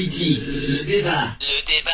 [0.00, 1.10] Equality, le débat.
[1.40, 1.90] Le débat.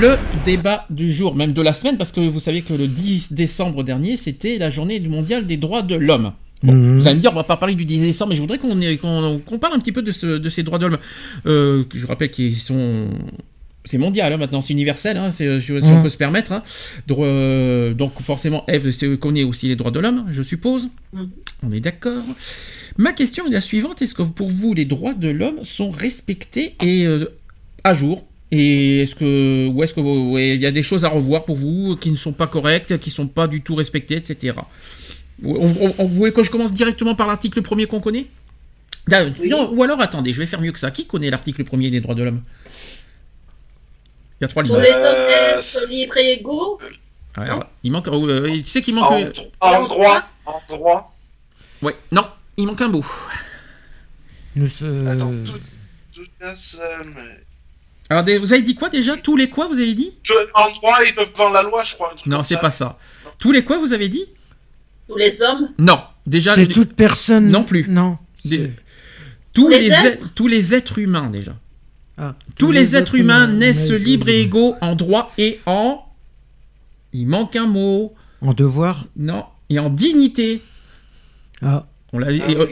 [0.00, 3.34] Le débat du jour, même de la semaine, parce que vous savez que le 10
[3.34, 6.32] décembre dernier, c'était la journée du mondial des droits de l'homme.
[6.62, 6.98] Bon, Mhm.
[7.00, 9.58] Vous allez me dire, on va pas parler du 10 décembre, mais je voudrais qu'on
[9.58, 10.98] parle un petit peu de, ce- de ces droits de l'homme,
[11.44, 13.08] euh, je rappelle qu'ils sont...
[13.88, 16.02] C'est mondial hein, maintenant, c'est universel, hein, si on Mhm.
[16.02, 16.52] peut se permettre.
[16.52, 16.62] hein.
[17.06, 20.88] Dro- euh, donc forcément, Eve c'est- connaît aussi les droits de l'homme, je suppose.
[21.12, 21.28] Mhm.
[21.64, 22.24] On est d'accord.
[22.98, 26.74] Ma question est la suivante, est-ce que pour vous, les droits de l'homme sont respectés
[26.82, 27.26] et euh,
[27.84, 28.24] à jour?
[28.52, 31.56] Et est-ce que, ou est-ce que, ouais, il y a des choses à revoir pour
[31.56, 34.54] vous qui ne sont pas correctes, qui ne sont pas du tout respectées, etc.
[35.44, 38.26] On- on- on- vous voulez que je commence directement par l'article premier qu'on connaît?
[39.12, 40.90] Ah, non, Ou alors attendez, je vais faire mieux que ça.
[40.90, 42.42] Qui connaît l'article premier des droits de l'homme?
[44.40, 46.78] Il y a trois les Euh, libres et égaux.
[47.36, 48.08] Alors, il manque.
[48.08, 49.10] euh, tu sais qu'il manque.
[49.10, 51.14] En, euh, en droit, en droit.
[51.82, 52.24] Ouais, non,
[52.56, 53.06] il manque un bout.
[54.54, 56.20] Nous, euh, Attends, tout,
[57.04, 57.44] mais-
[58.08, 59.16] Alors, des- vous avez dit quoi déjà?
[59.16, 60.12] Tous les quoi vous avez dit?
[60.54, 62.14] En droit, ils peuvent vendre la loi, je crois.
[62.26, 62.98] Non, c'est pas ça.
[63.38, 64.24] Tous les quoi vous avez dit?
[65.08, 65.70] Tous les hommes?
[65.78, 66.54] Non, déjà.
[66.54, 67.50] c'est toute personne.
[67.50, 67.86] Non plus.
[67.88, 68.18] Non.
[68.44, 68.72] Des-
[69.52, 71.56] tous Les les, êtres êtres- tous les êtres humains déjà.
[72.18, 76.02] Ah, Tous les êtres humains naissent libres et égaux en droit et en.
[77.12, 78.14] Il manque un mot.
[78.40, 79.04] En devoir?
[79.16, 80.62] Non, et en dignité.
[81.62, 81.86] Ah.
[82.16, 82.28] On l'a.
[82.28, 82.66] Ah et, oui,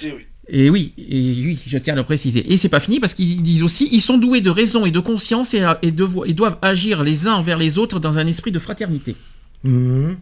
[0.00, 0.24] dignité, oui.
[0.48, 2.52] et oui, et oui, je tiens à le préciser.
[2.52, 5.00] Et c'est pas fini parce qu'ils disent aussi, ils sont doués de raison et de
[5.00, 9.14] conscience et, et doivent agir les uns envers les autres dans un esprit de fraternité.
[9.64, 10.16] Mhm.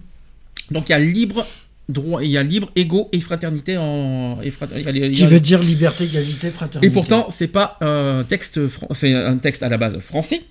[0.70, 1.46] Donc il y a libre
[1.90, 4.38] droit, il y a libre, égaux et fraternité en.
[4.42, 6.86] Et, frat- il y a les- il y Qui veut dire liberté, égalité, fraternité.
[6.86, 10.42] et pourtant, c'est pas un texte, fran- c'est un texte à la base français,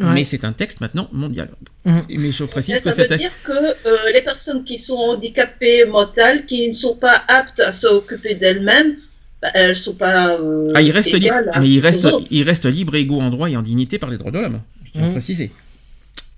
[0.00, 0.14] Ouais.
[0.14, 1.50] mais c'est un texte maintenant mondial.
[1.84, 2.04] Mhm.
[2.08, 5.84] Mais je précise Et que ça veut dire que euh, les personnes qui sont handicapées
[5.84, 8.96] mentales, qui ne sont pas aptes à s'occuper d'elles-mêmes,
[9.42, 11.84] bah, elles ne sont pas euh, ah, il reste, li- égales à mais il toutes
[11.84, 12.26] reste, les autres.
[12.30, 14.60] il reste libre, égaux en droit et en dignité par les droits de l'homme.
[14.84, 15.12] Je tiens à Mhm.
[15.12, 15.50] préciser.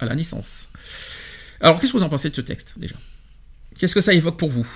[0.01, 0.69] À la naissance.
[1.61, 2.97] Alors, qu'est-ce que vous en pensez de ce texte déjà?
[3.79, 4.67] Qu'est-ce que ça évoque pour vous?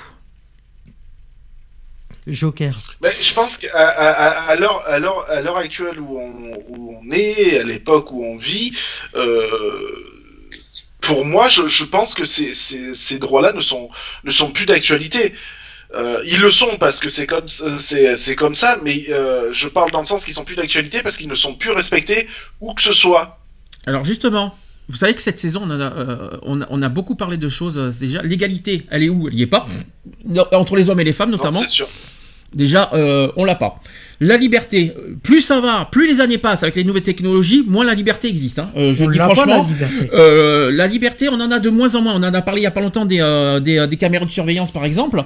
[2.32, 2.78] Joker.
[3.02, 6.32] Mais je pense qu'à à, à, à l'heure actuelle où on,
[6.68, 8.72] où on est, à l'époque où on vit,
[9.14, 9.46] euh,
[11.00, 13.88] pour moi, je, je pense que ces, ces, ces droits-là ne sont
[14.24, 15.32] ne sont plus d'actualité.
[15.94, 19.68] Euh, ils le sont parce que c'est comme c'est c'est comme ça, mais euh, je
[19.68, 22.28] parle dans le sens qu'ils sont plus d'actualité parce qu'ils ne sont plus respectés
[22.60, 23.38] où que ce soit.
[23.86, 24.54] Alors justement,
[24.90, 27.48] vous savez que cette saison, on a, euh, on a, on a beaucoup parlé de
[27.48, 28.20] choses euh, déjà.
[28.20, 29.28] L'égalité, elle est où?
[29.28, 29.66] Elle n'y est pas.
[30.26, 31.60] Non, Entre les hommes et les femmes Non, notamment.
[31.60, 31.88] c'est sûr.
[32.54, 33.80] Déjà, euh, on l'a pas.
[34.20, 34.92] La liberté,
[35.22, 38.58] plus ça va, plus les années passent avec les nouvelles technologies, moins la liberté existe.
[38.58, 38.70] hein.
[38.76, 39.62] Euh, je On le dis pas, franchement.
[39.68, 40.10] la liberté.
[40.14, 42.14] Euh, la liberté, on en a de moins en moins.
[42.14, 44.30] On en a parlé il y a pas longtemps des, euh, des, des caméras de
[44.30, 45.22] surveillance, par exemple.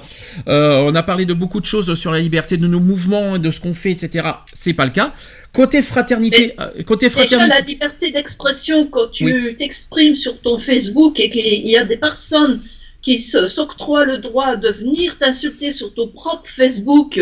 [0.49, 3.51] Euh, on a parlé de beaucoup de choses sur la liberté de nos mouvements, de
[3.51, 4.29] ce qu'on fait, etc.
[4.53, 5.15] C'est pas le cas.
[5.55, 7.49] Côté fraternité, euh, côté Déjà, fraternité.
[7.55, 12.61] la liberté d'expression, quand tu t'exprimes sur ton Facebook et qu'il y a des personnes
[13.03, 17.19] qui s'octroient le droit de venir t'insulter sur ton propre Facebook,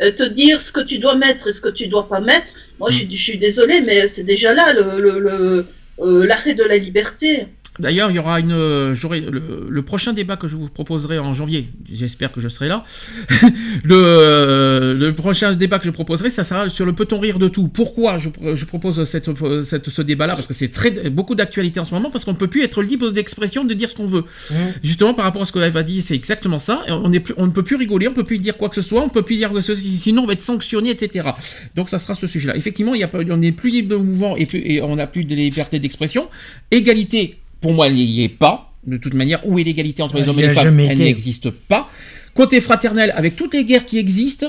[0.00, 2.52] euh, te dire ce que tu dois mettre et ce que tu dois pas mettre,
[2.78, 5.66] moi je, suis- je suis désolée, mais c'est déjà là le- le- le,
[6.00, 7.46] euh, l'arrêt de la liberté.
[7.80, 11.32] D'ailleurs, il y aura une, euh, le, le prochain débat que je vous proposerai en
[11.34, 11.68] janvier.
[11.92, 12.84] J'espère que je serai là.
[13.84, 17.48] le, euh, le prochain débat que je proposerai, ça sera sur le peut-on rire de
[17.48, 17.68] tout.
[17.68, 19.30] Pourquoi je, je propose cette,
[19.62, 20.34] cette- ce débat-là?
[20.34, 22.82] Parce que c'est très beaucoup d'actualité en ce moment, parce qu'on ne peut plus être
[22.82, 24.24] libre d'expression, de dire ce qu'on veut.
[24.50, 24.56] Mhm.
[24.82, 26.82] Justement, par rapport à ce que Eve a dit, c'est exactement ça.
[26.88, 28.74] On, est plus, on ne peut plus rigoler, on ne peut plus dire quoi que
[28.74, 31.28] ce soit, on ne peut plus dire que ceci, sinon on va être sanctionné, etc.
[31.76, 32.56] Donc ça sera ce sujet-là.
[32.56, 35.06] Effectivement, il y a, on n'est plus libre de mouvement et, plus- et on n'a
[35.06, 36.28] plus de liberté d'expression.
[36.70, 38.72] Égalité, pour moi, elle n'y est pas.
[38.86, 40.80] De toute manière, où est l'égalité entre les hommes et les femmes?
[40.80, 41.88] Elle n'existe pas.
[42.34, 44.46] Côté fraternel, avec toutes les guerres qui existent,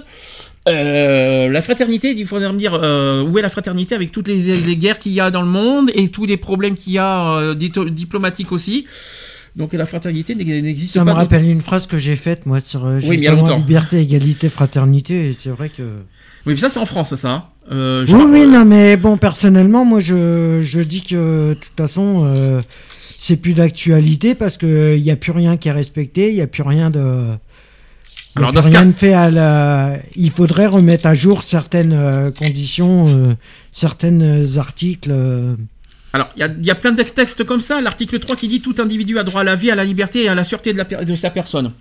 [0.67, 4.57] euh, la fraternité, il faudrait me dire euh, où est la fraternité avec toutes les,
[4.57, 7.37] les guerres qu'il y a dans le monde et tous les problèmes qu'il y a
[7.37, 8.85] euh, diplomatiques aussi?
[9.55, 11.11] Donc la fraternité n'ex- n'existe Ça pas.
[11.11, 13.57] me rappelle une phrase que j'ai faite, moi, sur Oui, il y a justement longtemps.
[13.57, 15.81] liberté, égalité, fraternité, et c'est vrai que...
[16.45, 17.29] Oui, mais ça c'est en France, ça.
[17.31, 17.43] hein.
[17.71, 22.61] Oui, oui, non, mais bon, personnellement, moi, je, je dis que, de toute façon,
[23.21, 26.47] c'est plus d'actualité parce qu'il n'y a plus rien qui est respecté, il n'y a
[26.47, 27.25] plus rien de...
[28.35, 29.97] Il Alors, dans ce rien cas- fait à la...
[30.15, 33.33] Il faudrait remettre à jour certaines euh, conditions, euh,
[33.73, 35.09] certains articles.
[35.11, 35.55] euh.
[36.13, 37.81] Alors, il y a, il y a plein de textes comme ça.
[37.81, 40.29] L'article 3 qui dit tout individu a droit à la vie, à la liberté et
[40.29, 41.73] à la sûreté de, la de sa personne.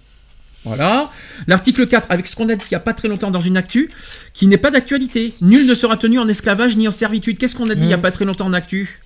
[0.65, 1.11] Voilà.
[1.47, 3.57] L'article 4, avec ce qu'on a dit il n'y a pas très longtemps dans une
[3.57, 3.91] actu,
[4.35, 5.35] qui n'est pas d'actualité.
[5.41, 7.39] Nul ne sera tenu en esclavage ni en servitude.
[7.39, 9.01] Qu'est-ce qu'on a dit il n'y a pas très longtemps en actu?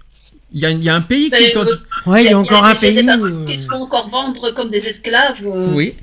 [0.55, 1.31] Il y, a, il y a un pays qui...
[1.31, 1.77] Ben, euh,
[2.07, 2.99] Ouais, il y a encore un pays.
[3.09, 5.45] euh, qui se font encore vendre comme des esclaves.
[5.45, 5.95] euh, Oui.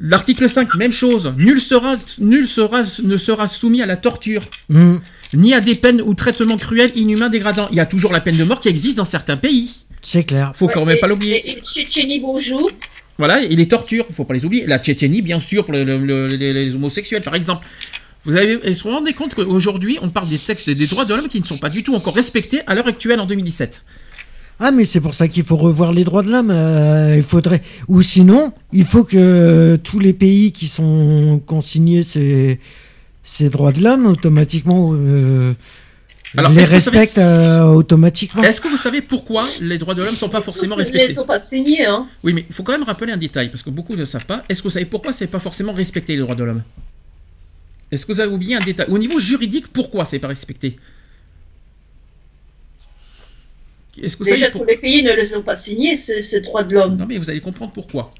[0.00, 1.32] L'article 5, même chose.
[1.38, 4.96] Nul, sera, nul sera, ne sera soumis à la torture, hmm,
[5.34, 7.68] ni à des peines ou traitements cruels, inhumains, dégradants.
[7.70, 9.84] Il y a toujours la peine de mort qui existe dans certains pays.
[10.02, 10.52] c'est clair.
[10.56, 11.60] Faut ouais, quand même et- pas l'oublier.
[11.64, 12.70] Tchétchénie, bonjour.
[13.18, 14.66] Voilà, et les tortures, faut pas les oublier.
[14.66, 17.64] La Tchétchénie, bien sûr, pour le- le- le- les, les homosexuels, par exemple.
[18.24, 21.04] Vous avez, est-ce que vous vous rendez compte qu'aujourd'hui, on parle des textes des droits
[21.04, 23.82] de l'homme qui ne sont pas du tout encore respectés à l'heure actuelle en 2017
[24.60, 26.50] Ah, mais c'est pour ça qu'il faut revoir les droits de l'homme.
[26.50, 32.02] euh, il faudrait, ou sinon, il faut que euh, tous les pays qui sont consignés
[32.02, 32.60] ces,
[33.22, 35.52] ces droits de l'homme automatiquement euh,
[36.36, 38.42] Alors, les est-ce que vous savez- respectent euh, automatiquement.
[38.42, 41.12] Est-ce que vous savez pourquoi les droits de l'homme ne sont pas forcément respectés?
[41.12, 41.84] sont pas signés.
[41.84, 42.06] Hein.
[42.22, 44.44] Oui, mais il faut quand même rappeler un détail, parce que beaucoup ne savent pas.
[44.48, 46.62] Est-ce que vous savez pourquoi c'est pas forcément respecté les droits de l'homme?
[47.90, 50.78] Est-ce que vous avez oublié un détail Au niveau juridique, pourquoi c'est pas respecté
[54.00, 56.64] Est-ce que vous Déjà, savez tous les pays ne les ont pas signés, ces, droits
[56.64, 56.96] de l'homme.
[56.96, 58.10] Non, mais vous allez comprendre pourquoi.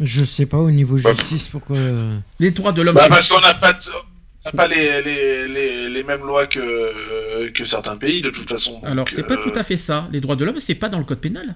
[0.00, 1.76] Je sais pas au niveau justice pourquoi.
[1.76, 2.94] euh, Les droits de l'homme.
[2.96, 7.62] Bah, c'est- parce qu'on n'a pas, de- les, les, les, les mêmes lois que, que
[7.64, 8.72] certains pays, de toute façon.
[8.80, 10.08] donc, Alors, c'est pas euh, tout à fait ça.
[10.10, 11.54] Les droits de l'homme, c'est pas dans le code pénal.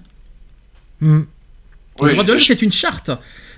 [1.01, 1.21] hmm.
[1.99, 3.09] Les oui, droits de l'homme, je- c'est une charte.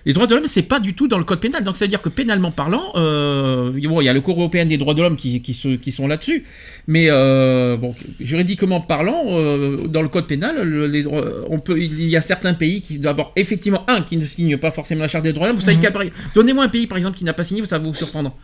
[0.10, 1.64] Les droits de l'homme, c'est pas du tout dans le code pénal.
[1.64, 4.96] Donc, c'est-à-dire que pénalement parlant, euh, bon, il y a le Cour européen des droits
[4.96, 6.46] de l'homme qui, qui, se- qui sont là-dessus.
[6.88, 11.78] Mais euh, bon, juridiquement parlant, euh, dans le code pénal, le- les droits- on peut,
[11.80, 15.08] il y a certains pays qui, d'abord, effectivement, un qui ne signe pas forcément la
[15.08, 15.60] charte des droits de l'homme.
[15.60, 16.02] Vous savez qu'il y a, par-
[16.34, 18.36] Donnez-moi un pays, par exemple, qui n'a pas signé, ça va vous surprendre.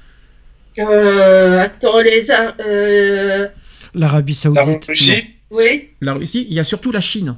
[0.78, 2.30] Euh, attends, les.
[2.30, 3.48] Ar- Euh,
[3.96, 4.86] L'Arabie La Saoudite.
[4.86, 5.88] Russie, oui.
[6.00, 7.38] La Russie, il y a surtout la Chine.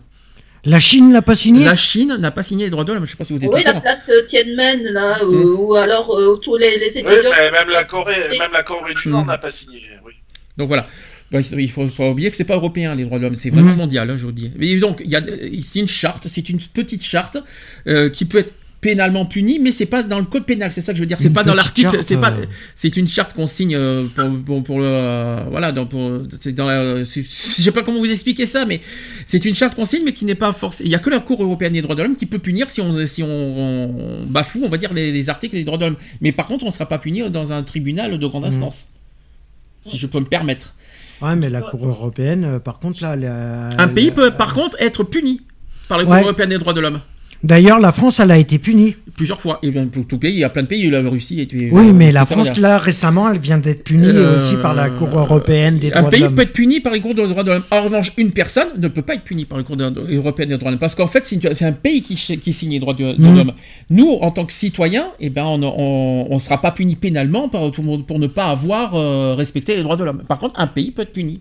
[0.65, 1.63] La Chine l'a pas signé.
[1.65, 3.06] La Chine n'a pas signé les droits de l'homme.
[3.06, 5.56] Je sais pas si vous êtes Oui, la place euh, Tiananmen, là, ou, Mm.
[5.59, 9.09] ou alors euh, tous les, les oui, mais même la Corée, même la Corée du
[9.09, 9.27] Nord Mm.
[9.27, 9.81] n'a pas signé.
[10.06, 10.13] Oui.
[10.57, 10.88] Donc voilà.
[11.31, 13.71] Bah, il faut pas oublier que c'est pas européen les droits de l'homme, c'est vraiment
[13.71, 13.77] Mhm.
[13.77, 14.51] mondial, hein, je vous dis.
[14.56, 15.21] Mais donc il y a,
[15.62, 17.38] c'est une charte, c'est une petite charte
[17.88, 18.53] euh, qui peut être
[18.88, 21.19] pénalement punie, mais c'est pas dans le code pénal, c'est ça que je veux dire.
[21.19, 22.45] C'est pas dans l'article, c'est pas, euh.
[22.74, 26.54] c'est une charte qu'on signe euh, pour, pour, pour le, euh, voilà, dans, pour, c'est
[26.54, 28.80] dans la, je sais pas comment vous expliquer ça, mais
[29.25, 30.88] c'est une charte qu'on signe, mais qui n'est pas forcément.
[30.88, 32.80] Il y a que la Cour européenne des droits de l'homme qui peut punir si
[32.80, 35.98] on, si on, on bafoue, on va dire les, les articles des droits de l'homme.
[36.22, 38.50] Mais par contre, on ne sera pas puni dans un tribunal de grande Mhm.
[38.51, 38.88] instance,
[39.81, 40.75] si je peux me permettre.
[41.22, 43.16] Ouais, mais la Cour européenne, par contre, là.
[43.18, 45.42] la- Un pays peut par contre être puni
[45.89, 46.22] par la Cour Ouais.
[46.22, 47.01] européenne des droits de l'homme
[47.44, 48.95] D'ailleurs, la France, elle a été punie.
[49.16, 49.60] plusieurs fois.
[49.63, 51.69] Et bien pour tout pays, il y a plein de pays, la Russie et puis.
[51.72, 52.25] Oui, euh, mais la.
[52.25, 56.00] France, là, récemment, elle vient d'être punie Euh, aussi par la Cour européenne des Un
[56.00, 56.36] droits de pays l'homme.
[56.36, 57.63] peut être puni par les cours des droits de l'homme.
[57.72, 60.69] En revanche, une personne ne peut pas être punie par les cours européenne des droits
[60.69, 60.80] de l'homme.
[60.80, 62.16] Parce qu'en fait, c'est un pays qui,
[62.54, 63.54] signe les droits de, de l'homme.
[63.89, 68.19] Nous, en tant que citoyens, eh ben, on ne sera pas puni pénalement par, pour
[68.19, 70.24] ne pas avoir euh, respecté les droits de l'homme.
[70.28, 71.39] Par contre, un pays peut être puni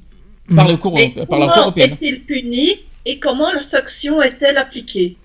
[0.55, 0.71] par, Mhm.
[0.73, 1.93] le cour, Et par la Cour comment européenne.
[1.93, 2.71] est-il puni
[3.05, 5.17] et comment la sanction est-elle appliquée?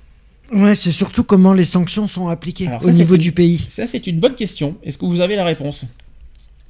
[0.54, 3.66] Ouais, c'est surtout comment les sanctions sont appliquées Alors au ça, niveau une- du pays.
[3.70, 4.76] Ça, c'est une bonne question.
[4.84, 5.86] Est-ce que vous avez la réponse?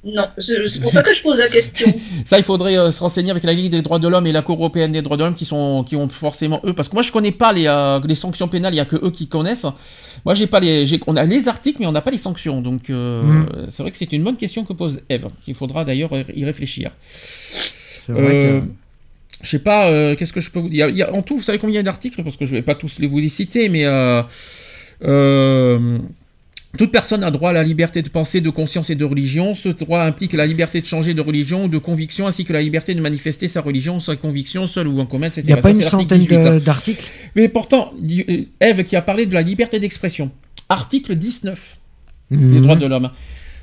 [0.04, 1.94] Non, c'est pour ça que je pose la question.
[2.24, 4.42] Ça, il faudrait euh, se renseigner avec la Ligue des droits de l'homme et la
[4.42, 7.02] Cour européenne des droits de l'homme qui sont qui ont forcément eux parce que moi
[7.04, 9.64] je connais pas les, euh, les sanctions pénales, il y a que eux qui connaissent.
[10.24, 12.60] Moi j'ai pas les on a les articles mais on n'a pas les sanctions.
[12.60, 13.46] Donc euh, Mm.
[13.70, 16.90] c'est vrai que c'est une bonne question que pose Eve, qu'il faudra d'ailleurs y réfléchir.
[18.04, 18.66] C'est vrai Euh, que-
[19.42, 21.36] Je sais pas, euh, qu'est-ce que je peux vous dire il y a- En tout,
[21.36, 23.18] vous savez combien il y a d'articles Parce que je vais pas tous les vous
[23.18, 24.22] les citer, mais euh,
[25.04, 25.98] euh,
[26.78, 29.54] toute personne a droit à la liberté de pensée, de conscience et de religion.
[29.54, 32.62] Ce droit implique la liberté de changer de religion ou de conviction, ainsi que la
[32.62, 35.42] liberté de manifester sa religion, sa conviction, seule ou en commun, etc.
[35.44, 36.58] Il n'y a pas une centaine 18, hein.
[36.64, 37.04] d'articles?
[37.34, 37.92] Mais pourtant,
[38.60, 40.30] Ève qui a parlé de la liberté d'expression.
[40.68, 41.76] Article 19
[42.30, 42.62] des Mhm.
[42.62, 43.10] droits de l'homme.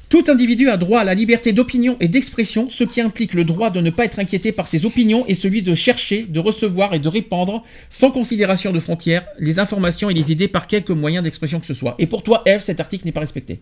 [0.09, 3.69] Tout individu a droit à la liberté d'opinion et d'expression, ce qui implique le droit
[3.69, 6.99] de ne pas être inquiété par ses opinions et celui de chercher, de recevoir et
[6.99, 11.59] de répandre, sans considération de frontières, les informations et les idées par quelque moyen d'expression
[11.59, 11.93] que ce soit.
[11.99, 13.59] Et pour toi, Eve, cet article n'est pas respecté.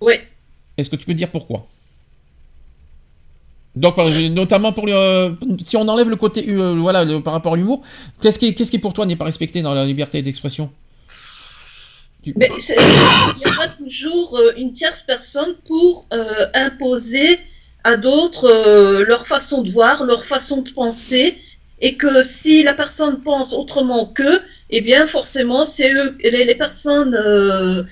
[0.00, 0.14] Oui.
[0.76, 1.68] Est-ce que tu peux dire pourquoi?
[3.76, 5.30] Donc, notamment pour le, euh,
[5.64, 7.82] si on enlève le côté, euh, voilà, le- par rapport à l'humour,
[8.20, 10.70] qu'est-ce qui, qu'est-ce qui pour toi n'est pas respecté dans la liberté d'expression?
[12.26, 17.38] Tu- Mais il y aura toujours euh, une tierce personne pour euh, imposer
[17.84, 21.38] à d'autres euh, leur façon de voir, leur façon de penser
[21.80, 26.54] et que si la personne pense autrement qu'eux, eh bien forcément c'est eux, les, les
[26.56, 27.84] personnes euh,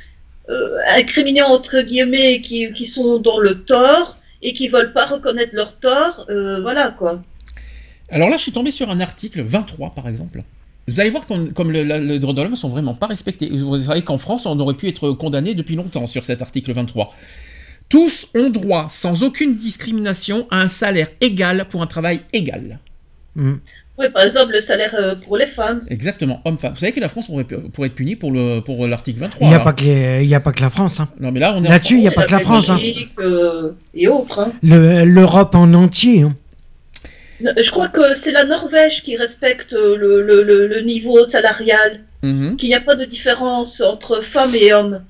[0.97, 5.77] incriminées entre guillemets qui, qui sont dans le tort et qui veulent pas reconnaître leur
[5.79, 6.27] tort,
[6.63, 7.23] voilà quoi.
[8.11, 10.43] Alors là, je suis tombé sur un article 23, par exemple.
[10.89, 13.49] Vous allez voir comme, comme le- la- les droits de l'homme sont vraiment pas respectés.
[13.51, 17.15] Vous savez qu'en France, on aurait pu être condamné depuis longtemps sur cet article 23.
[17.89, 22.79] Tous ont droit, sans aucune discrimination, à un salaire égal pour un travail égal.
[23.37, 23.55] Mm.
[23.97, 25.83] Oui, par exemple le salaire euh, pour les femmes.
[25.89, 26.73] Exactement, homme-femme.
[26.73, 29.47] Vous savez que la France aurait pu- pourrait être punie pour le pour l'article 23.
[29.47, 30.99] Il n'y a, pas que les- il y a pas que la France.
[30.99, 31.09] hein.
[31.21, 32.71] Non, mais là, on est Là-dessus, il n'y a pas que la France.
[32.71, 32.77] hein.
[32.77, 34.41] Belgique, euh, et autres.
[34.41, 34.53] hein.
[34.65, 36.23] Le- L'Europe en entier.
[36.23, 36.35] hein.
[37.57, 42.01] Je crois que c'est la Norvège qui respecte euh, le, le- le- le niveau salarial,
[42.23, 42.57] Mhm.
[42.57, 45.03] qu'il n'y a pas de différence entre femmes et hommes.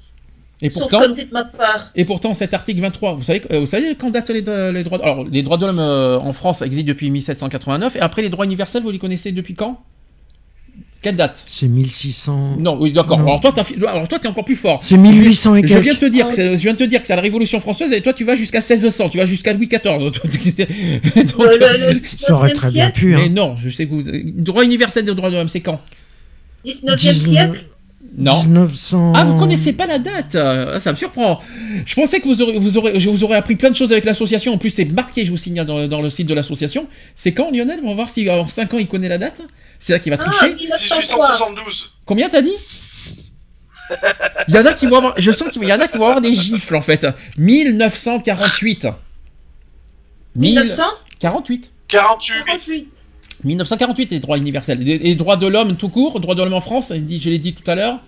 [0.62, 1.90] Et pourtant, comme dit de ma part.
[1.94, 4.40] Et pourtant, cet article 23, vous savez, euh, vous savez quand datent les,
[4.72, 8.22] les droits Alors, les droits de l'homme euh, en France existent depuis 1789, et après,
[8.22, 9.80] les droits universels, vous les connaissez depuis quand?
[11.04, 12.56] Quelle date C'est 1600.
[12.58, 13.20] Non, oui, d'accord.
[13.20, 14.80] Alors toi, t'as fi- alors toi, t'es encore plus fort.
[14.82, 15.82] C'est 1800 et Je quelques.
[15.82, 17.60] viens de te dire que c'est- je viens de te dire que c'est la Révolution
[17.60, 19.82] française, et toi, tu vas jusqu'à 1600, tu vas jusqu'à Louis XIV.
[19.84, 23.14] Donc, Le- le- le Ça aurait 19e très bien pu.
[23.14, 23.28] mais Hein.
[23.30, 24.02] non, je sais que vous...
[24.34, 25.78] droit universel des droits de l'homme, c'est quand?
[26.64, 27.64] 19e 19 siècle?
[28.16, 28.42] Non.
[28.44, 29.12] 1900.
[29.16, 31.40] Ah, vous connaissez pas la date Ah, Ça me surprend.
[31.84, 34.04] Je pensais que vous aurez, vous aurez, je vous aurais appris plein de choses avec
[34.04, 34.52] l'association.
[34.52, 36.86] En plus, c'est marqué, je vous signale, dans, dans le site de l'association.
[37.16, 37.80] C'est quand, Lionel?
[37.82, 39.42] On va voir si en 5 ans, il connaît la date.
[39.80, 40.54] C'est là qu'il va Ah, tricher.
[40.54, 40.98] 1903.
[41.28, 41.92] 1872.
[42.06, 42.54] Combien t'as dit?
[44.48, 45.14] Il y en a qui vont avoir...
[45.18, 47.06] Je sens qu'il y en a qui vont avoir des gifles, en fait.
[47.36, 48.86] 1948.
[50.36, 51.72] 1948 1948.
[51.88, 52.86] 48.
[53.44, 54.78] 1948, les droits universels.
[54.80, 57.52] Les, les droits de l'homme tout court, droits de l'homme en France, je l'ai dit
[57.54, 58.00] tout à l'heure.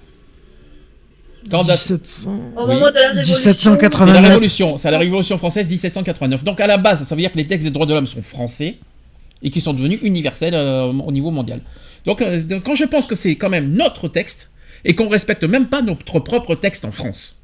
[1.51, 2.31] Quand date 1700.
[2.57, 2.75] Au Oui.
[2.75, 3.35] moment de la Révolution.
[3.37, 3.37] 1780.
[3.39, 4.29] C'est la 89.
[4.29, 6.43] Révolution, c'est la Révolution française 1789.
[6.45, 8.23] Donc à la base, ça veut dire que les textes des droits de l'homme sont
[8.23, 8.79] français
[9.43, 11.61] et qui sont devenus universels euh, au niveau mondial.
[12.05, 14.51] Donc, euh, donc, quand je pense que c'est quand même notre texte
[14.85, 17.37] et qu'on respecte même pas notre propre texte en France.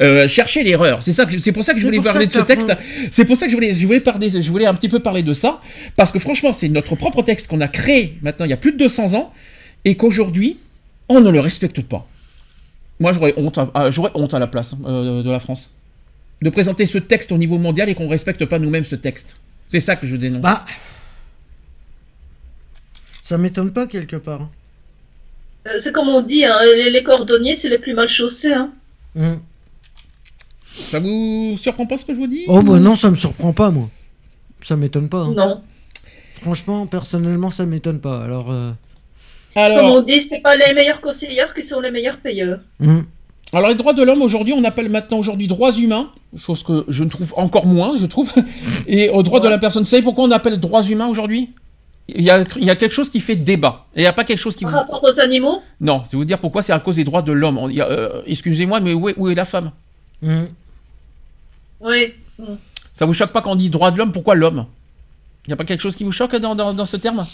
[0.00, 2.72] Euh, chercher l'erreur, c'est ça c'est pour ça que je voulais parler de ce texte.
[3.10, 5.24] C'est pour ça que je voulais, je voulais parler, je voulais un petit peu parler
[5.24, 5.60] de ça
[5.96, 8.70] parce que franchement, c'est notre propre texte qu'on a créé maintenant il y a plus
[8.72, 9.32] de 200 ans
[9.84, 10.58] et qu'aujourd'hui
[11.08, 12.06] on ne le respecte pas.
[13.00, 15.68] Moi, j'aurais honte, à, j'aurais honte à la place euh, de la France
[16.42, 19.36] de présenter ce texte au niveau mondial et qu'on respecte pas nous-mêmes ce texte.
[19.68, 20.42] C'est ça que je dénonce.
[20.42, 20.64] Bah.
[23.22, 24.42] Ça m'étonne pas quelque part.
[24.42, 24.50] hein.
[25.66, 28.52] Euh, C'est comme on dit, hein, les, les cordonniers, c'est les plus mal chaussés.
[28.52, 28.70] Hein.
[29.14, 29.34] Mm.
[30.78, 33.52] Ça vous surprend pas ce que je vous dis Oh bah non, ça me surprend
[33.52, 33.88] pas moi.
[34.62, 35.18] Ça m'étonne pas.
[35.22, 35.34] hein.
[35.36, 35.60] Non.
[36.40, 38.22] Franchement, personnellement, ça m'étonne pas.
[38.24, 38.50] Alors.
[38.50, 38.70] euh,
[39.54, 42.60] Comme Alors, on dit, c'est pas les meilleurs conseillers qui sont les meilleurs payeurs.
[42.80, 43.00] mm.
[43.52, 47.02] alors les droits de l'homme aujourd'hui, on appelle maintenant aujourd'hui droits humains, chose que je
[47.04, 48.30] ne trouve encore moins, je trouve.
[48.86, 51.50] Et aux droits de la personne, vous savez pourquoi on appelle droits humains aujourd'hui?
[52.10, 53.84] Il y, a, il y a quelque chose qui fait débat.
[53.94, 54.78] Et il n'y a pas quelque chose qui Par vous...
[54.78, 57.32] rapport aux animaux, Non, je vais vous dire pourquoi, c'est à cause des droits de
[57.32, 57.58] l'homme.
[57.78, 59.72] Euh, Excusez-moi, mais où est, où est la femme?
[60.22, 60.44] Mm.
[61.80, 62.14] Oui.
[62.94, 64.66] Ça vous choque pas quand on dit droits de l'homme Pourquoi l'homme?
[65.46, 67.24] Il n'y a pas quelque chose qui vous choque dans, dans- dans ce terme?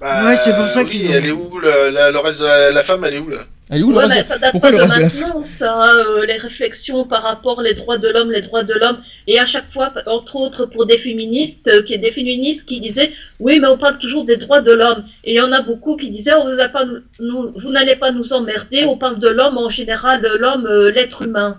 [0.00, 2.40] Bah, Ouais, c'est pour ça oui, qu'ils ont- Elle est où le, la, le reste
[2.40, 3.38] de la, la femme, elle est où là?
[3.70, 4.96] Elle est où le Ouais, reste mais de- ça date Pourquoi pas le de reste
[4.96, 8.40] de la femme maintenant, ça, euh, les réflexions par rapport aux droits de l'homme, les
[8.40, 8.98] droits de l'homme.
[9.28, 12.80] Et à chaque fois, entre autres pour des féministes, euh, qui est des féministes qui
[12.80, 15.04] disaient oui, mais on parle toujours des droits de l'homme.
[15.24, 16.84] Et il y en a beaucoup qui disaient on vous, a pas,
[17.20, 20.90] nous- vous n'allez pas nous emmerder, on parle de l'homme en général, de l'homme, euh,
[20.90, 21.58] l'être humain.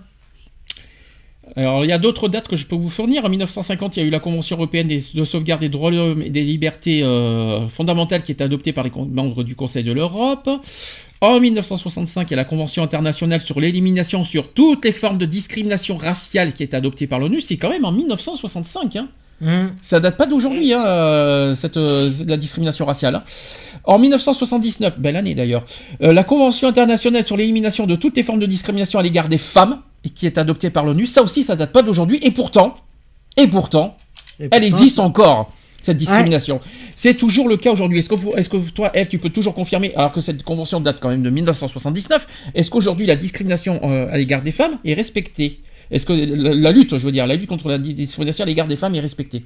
[1.56, 3.24] Alors, il y a d'autres dates que je peux vous fournir.
[3.24, 6.22] En 1950, il y a eu la Convention européenne de sauvegarde des droits de l'homme
[6.22, 10.50] et des libertés euh, fondamentales qui est adoptée par les membres du Conseil de l'Europe.
[11.20, 15.26] En 1965, il y a la Convention internationale sur l'élimination sur toutes les formes de
[15.26, 17.40] discrimination raciale qui est adoptée par l'ONU.
[17.40, 18.96] C'est quand même en 1965.
[18.96, 19.08] Hein.
[19.40, 19.66] Mm.
[19.80, 23.14] Ça date pas d'aujourd'hui, hein, euh, cette, euh, la discrimination raciale.
[23.14, 23.22] hein.
[23.84, 25.64] En 1979, belle année d'ailleurs,
[26.00, 29.80] la Convention internationale sur l'élimination de toutes les formes de discrimination à l'égard des femmes,
[30.04, 32.76] et qui est adoptée par l'ONU, ça aussi, ça date pas d'aujourd'hui, et pourtant,
[33.36, 33.96] et pourtant,
[34.38, 36.60] Et elle pourtant, existe encore, cette discrimination.
[36.94, 37.98] C'est toujours le cas aujourd'hui.
[37.98, 40.80] Est-ce que, vous- est-ce que toi, Eve, tu peux toujours confirmer, alors que cette convention
[40.80, 44.94] date quand même de 1979, est-ce qu'aujourd'hui la discrimination euh, à l'égard des femmes est
[44.94, 45.60] respectée?
[45.90, 48.46] Est-ce que la, la lutte, je veux dire, la lutte contre la di- discrimination à
[48.46, 49.44] l'égard des femmes est respectée?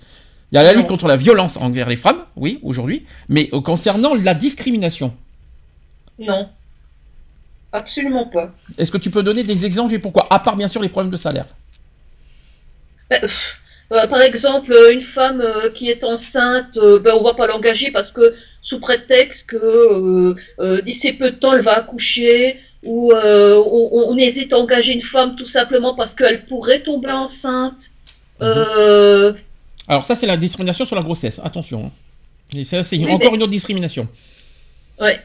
[0.52, 3.60] Il y a la lutte contre la violence envers les femmes, oui, aujourd'hui, mais euh,
[3.60, 5.12] concernant la discrimination,
[6.18, 6.48] Non.
[7.72, 8.50] Absolument pas.
[8.78, 11.10] est-ce que tu peux donner des exemples et pourquoi À part bien sûr les problèmes
[11.12, 11.46] de salaire?
[13.10, 13.56] Pff,
[13.92, 17.90] euh, par exemple, une femme euh, qui est enceinte, euh, ben, on va pas l'engager
[17.90, 20.34] parce que sous prétexte que
[20.82, 25.36] d'ici peu de temps elle va accoucher, ou on, on hésite à engager une femme
[25.36, 27.90] tout simplement parce qu'elle pourrait tomber enceinte.
[28.40, 29.36] Mhm.
[29.88, 31.40] Alors ça, c'est la discrimination sur la grossesse.
[31.42, 31.86] Attention.
[31.86, 31.90] hein.
[32.56, 34.06] Et ça, c'est Oui, encore mais- une autre discrimination.
[35.00, 35.20] Ouais.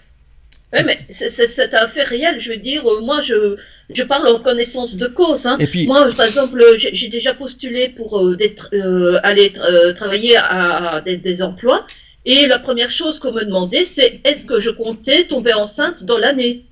[0.74, 2.40] Ouais, mais c'est- un fait réel.
[2.40, 3.56] Je veux dire, euh, moi, je,
[3.94, 5.46] je parle en connaissance de cause.
[5.46, 5.58] Hein.
[5.60, 8.38] Et puis, Moi, par exemple, j'ai déjà postulé pour euh,
[8.74, 11.86] euh, aller euh, travailler à, à des, des emplois.
[12.26, 16.18] Et la première chose qu'on me demandait, c'est est-ce que je comptais tomber enceinte dans
[16.18, 16.64] l'année?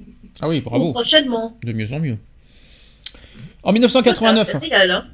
[0.41, 2.17] Ah oui, ou bravo, prochainement de mieux en mieux.
[3.63, 5.05] En 1989, Ça, c'est réel, hein.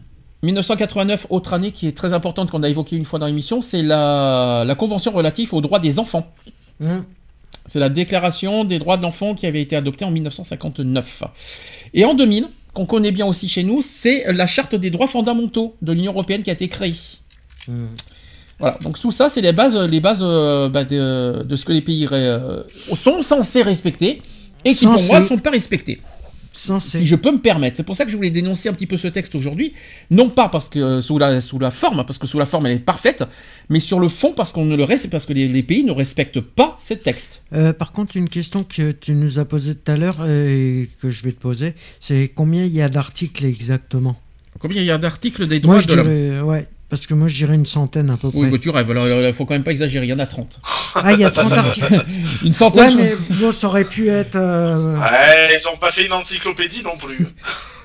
[0.43, 3.81] 1989, autre année qui est très importante qu'on a évoquée une fois dans l'émission, c'est
[3.81, 6.31] la, la Convention relative aux droits des enfants.
[6.81, 7.03] Hum.
[7.67, 11.23] C'est la Déclaration des droits de l'enfant qui avait été adoptée en 1959.
[11.93, 15.75] Et en 2000, qu'on connaît bien aussi chez nous, c'est la Charte des droits fondamentaux
[15.81, 16.95] de l'Union européenne qui a été créée.
[17.67, 17.89] Hum.
[18.59, 21.73] Voilà, donc tout ça, c'est les bases, les bases euh, bah, de, de ce que
[21.73, 22.63] les pays euh,
[22.95, 24.21] sont censés respecter
[24.65, 26.01] et qui, pour moi, ne sont pas respectés.
[26.51, 27.77] Si je peux me permettre.
[27.77, 29.73] C'est pour ça que je voulais dénoncer un petit peu ce texte aujourd'hui.
[30.09, 32.65] Non pas parce que euh, sous la, sous la forme, parce que sous la forme
[32.65, 33.23] elle est parfaite,
[33.69, 35.91] mais sur le fond parce qu'on ne le respecte, parce que les, les pays ne
[35.91, 37.43] respectent pas ce texte.
[37.53, 40.89] Euh, par contre, une question que tu nous as posée tout à l'heure euh, et
[41.01, 44.15] que je vais te poser, c'est combien il y a d'articles exactement?
[44.59, 46.47] Combien il y a d'articles des Moi, droits je de l'homme?
[46.47, 48.39] ouais, parce que moi, je dirais une centaine à peu près.
[48.39, 48.89] Oui, bah, tu rêves.
[48.91, 50.05] Alors, il faut quand même pas exagérer.
[50.05, 50.59] Il y en a 30.
[50.95, 52.05] Ah, il y a 30 articles.
[52.45, 52.83] Une centaine.
[52.83, 54.35] Ouais, je- mais bon, ça aurait pu être.
[54.35, 57.27] euh, Ouais, ils ont pas fait une encyclopédie non plus.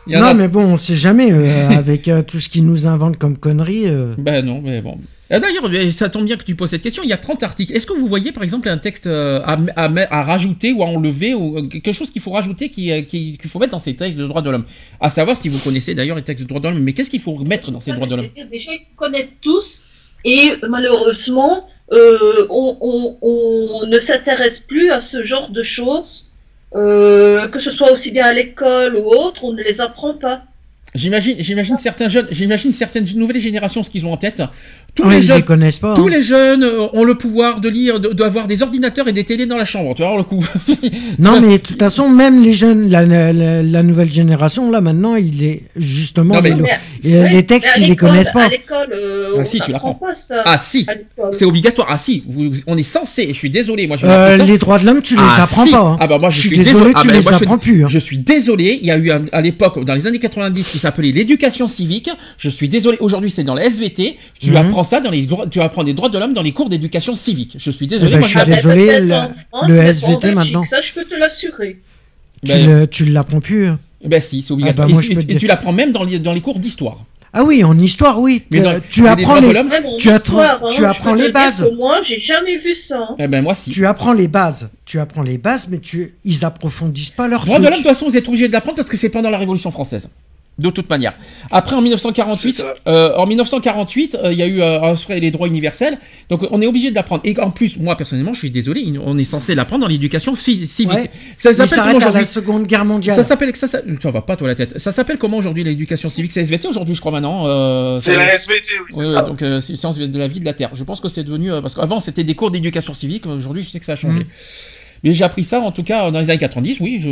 [0.09, 3.19] Non, a- mais bon, on sait jamais euh, avec euh, tout ce qu'ils nous inventent
[3.19, 3.87] comme conneries.
[3.87, 4.15] euh.
[4.19, 4.99] Ben non, mais bon.
[5.33, 7.03] Ah, D'ailleurs, euh, ça tombe bien que tu poses cette question.
[7.03, 7.73] Il y a 30 articles.
[7.73, 10.83] Est-ce que vous voyez, par exemple, un texte euh, à, à, me- à rajouter ou
[10.83, 13.73] à enlever ou euh, quelque chose qu'il faut rajouter qui, euh, qui- qu'il faut mettre
[13.73, 14.67] dans ces textes de droits de l'homme?
[15.01, 16.83] À savoir si vous connaissez d'ailleurs les textes de droits de l'homme.
[16.85, 18.29] Mais qu'est-ce qu'il faut mettre dans ces droits de l'homme?
[18.51, 19.83] Déjà, ils connaissent tous,
[20.25, 26.27] et malheureusement, euh, on, on- on ne s'intéresse plus à ce genre de choses,
[26.75, 30.43] euh, que ce soit aussi bien à l'école ou autre, on ne les apprend pas.
[30.95, 34.43] J'imagine, j'imagine certains jeunes, j'imagine certaines nouvelles générations ce qu'ils ont en tête.
[34.95, 35.95] Tous Ouais, les jeunes, les connaissent pas.
[35.95, 36.11] tous hein.
[36.11, 39.57] les jeunes ont le pouvoir de lire, de- d'avoir des ordinateurs et des télés dans
[39.57, 39.95] la chambre.
[39.95, 40.45] Tu voir le coup.
[41.19, 44.81] Non, mais de toute façon, même les jeunes, la, la- la- la nouvelle génération, là,
[44.83, 46.35] maintenant, il est justement.
[46.35, 46.55] Non, mais-
[47.03, 48.45] les, textes, ils les connaissent pas.
[48.45, 49.99] À l'école, euh, Ah, si, tu l'apprends.
[50.45, 50.87] Ah si,
[51.33, 51.87] c'est obligatoire.
[51.91, 53.29] Ah si, vous- on est censé.
[53.29, 54.07] Je suis désolé, moi je.
[54.07, 55.71] Euh, les droits de l'homme, tu les Ah, apprends si.
[55.71, 55.79] pas.
[55.81, 55.97] hein.
[56.01, 57.59] Ah bah moi je, je suis suis désolé, Ah, tu bah, les moi, je apprends
[57.59, 57.85] plus.
[57.85, 57.89] hein.
[57.89, 60.79] Je suis désolé, il y a eu un- à l'époque, dans les années 90, qui
[60.79, 62.11] s'appelait l'éducation civique.
[62.37, 64.17] Je suis désolé, aujourd'hui c'est dans la SVT.
[64.39, 64.55] Tu Mhm.
[64.83, 67.15] Apprends ça dans les droits- tu apprends des droits de l'homme dans les cours d'éducation
[67.15, 67.55] civique.
[67.59, 70.65] Je suis désolé, Eh ben, moi je suis Ah, désolé, le- le SVT maintenant.
[70.65, 71.79] Ça, je peux te l'assurer.
[72.45, 73.67] Tu Ben, le- tu l'apprends plus.
[73.67, 73.79] hein.
[74.05, 74.87] ben si, c'est obligatoire.
[74.87, 75.41] Ah bah, moi, et, je peux et- te et dire.
[75.41, 76.99] tu l'apprends même dans les, dans les cours d'histoire.
[77.35, 78.43] Ah oui, en histoire, oui.
[78.51, 79.53] Mais Euh, dans- tu apprends de les,
[79.97, 81.67] Tu apprends- histoire, hein, tu je apprends les bases.
[81.79, 82.99] Moi, j'ai jamais vu ça.
[83.11, 83.15] hein.
[83.19, 83.71] Eh ben moi si.
[83.71, 84.69] tu apprends les bases.
[84.85, 87.87] Tu apprends les bases, mais tu, ils approfondissent pas leur Droits de l'homme, de toute
[87.87, 90.09] façon, vous êtes obligé de l'apprendre parce que c'est pendant la Révolution française.
[90.59, 91.15] De toute manière.
[91.51, 92.75] Après, en 1948, C'est ça.
[92.87, 95.99] euh, en 1948, euh, il y a eu euh, les droits universels.
[96.29, 97.23] Donc, on est obligé de l'apprendre.
[97.25, 100.67] Et en plus, moi personnellement, je suis désolé, on est censé l'apprendre dans l'éducation ci-
[100.67, 100.93] civique.
[100.93, 101.11] Ouais.
[101.39, 103.17] Ça s'appelle comment à la aujourd'hui Seconde Guerre mondiale.
[103.17, 104.79] Ça s'appelle ça, ça, ça va pas toi la tête.
[104.79, 106.33] Ça s'appelle comment aujourd'hui l'éducation civique?
[106.33, 107.47] C'est SVT aujourd'hui, je crois maintenant.
[107.47, 109.23] euh, C'est la SVT, oui, c'est Ouais, ça.
[109.23, 110.71] donc euh, c'est sciences de la vie de la terre.
[110.75, 113.25] Je pense que c'est devenu euh, parce qu'avant c'était des cours d'éducation civique.
[113.27, 114.21] Aujourd'hui, je sais que ça a changé.
[114.21, 114.27] Mhm.
[115.05, 116.79] Mais j'ai appris ça en tout cas dans les années 90.
[116.81, 117.09] Oui, je,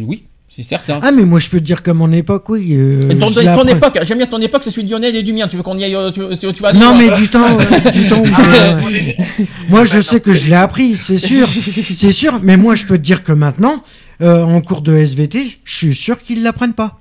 [0.00, 0.24] je- oui,
[0.62, 1.00] c'est certain.
[1.02, 2.70] Ah, mais moi, je peux te dire que mon époque, oui.
[2.72, 3.30] euh, ton,
[3.66, 5.48] époque, j'aime bien ton époque, c'est celui de Lionel et du mien.
[5.48, 7.56] Tu veux qu'on y aille, euh, tu, tu- tu vas Non, mais du temps,
[7.92, 8.78] du temps où Ah,
[9.68, 11.48] Moi, je sais que je l'ai appris, c'est sûr.
[11.48, 13.82] C'est sûr, mais moi, je peux te dire que maintenant,
[14.20, 17.00] euh, en cours de SVT, je suis sûr qu'ils l'apprennent pas.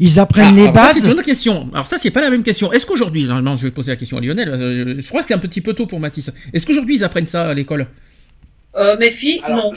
[0.00, 0.96] Ils apprennent Ah, les bases.
[0.98, 1.68] c'est une autre question.
[1.72, 2.72] Alors ça, c'est pas la même question.
[2.72, 4.54] Est-ce qu'aujourd'hui, normalement, je vais poser la question à Lionel.
[4.56, 6.30] Je, je crois que c'est un petit peu tôt pour Mathis.
[6.52, 7.88] Est-ce qu'aujourd'hui ils apprennent ça à l'école?
[8.76, 9.72] Euh, mes filles, Alors, non.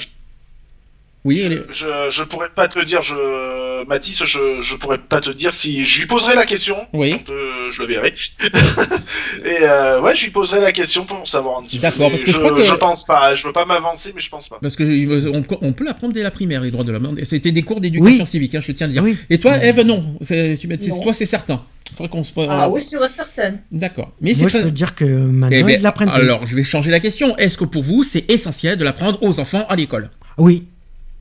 [1.24, 1.42] Je- Oui.
[1.42, 5.52] elle- je, je pourrais pas te dire, je, Mathis, je, je pourrais pas te dire
[5.54, 6.76] si je lui poserai la question.
[6.94, 7.18] Oui.
[7.26, 8.14] Quand, euh, je le verrai.
[9.46, 11.84] Et euh, ouais, je lui poserai la question pour savoir un petit peu.
[11.84, 13.36] D'accord, parce que je je, crois que- je pense pas.
[13.36, 14.58] Je veux pas m'avancer, mais je pense pas.
[14.62, 14.84] Parce que
[15.30, 17.18] on, on peut l'apprendre dès la primaire, les droits de l'homme.
[17.24, 18.26] C'était des cours d'éducation Oui.
[18.26, 19.04] civique, hein, je tiens à le dire.
[19.04, 19.18] Oui.
[19.30, 20.16] Et toi, Eve, non.
[20.26, 21.00] Tu, Non.
[21.02, 21.64] toi, c'est certain.
[21.96, 22.32] Faudrait qu'on se.
[22.50, 23.62] Ah oui, sur certaine.
[23.72, 24.12] D'accord.
[24.22, 24.64] Mais c'est Moi, je très.
[24.64, 27.36] peux te dire que maintenant, Eh ben, ils l'apprennent alors, je vais changer la question.
[27.38, 30.10] Est-ce que pour vous, c'est essentiel de l'apprendre aux enfants à l'école?
[30.38, 30.68] Oui,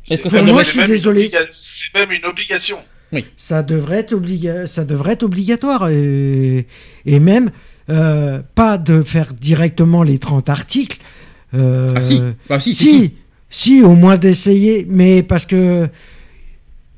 [0.09, 1.21] Est-ce que C'est- ça moi, je suis même une désolé.
[1.29, 2.79] obliga- C'est même une obligation.
[3.37, 5.89] ça devrait être, obliga- ça devrait être obligatoire.
[5.91, 6.67] Et,
[7.07, 7.51] et même,
[7.89, 10.99] euh, pas de faire directement les 30 articles.
[11.55, 12.21] euh, Ah si.
[12.49, 13.15] Bah, si, si,
[13.49, 15.89] si, au moins d'essayer, mais parce que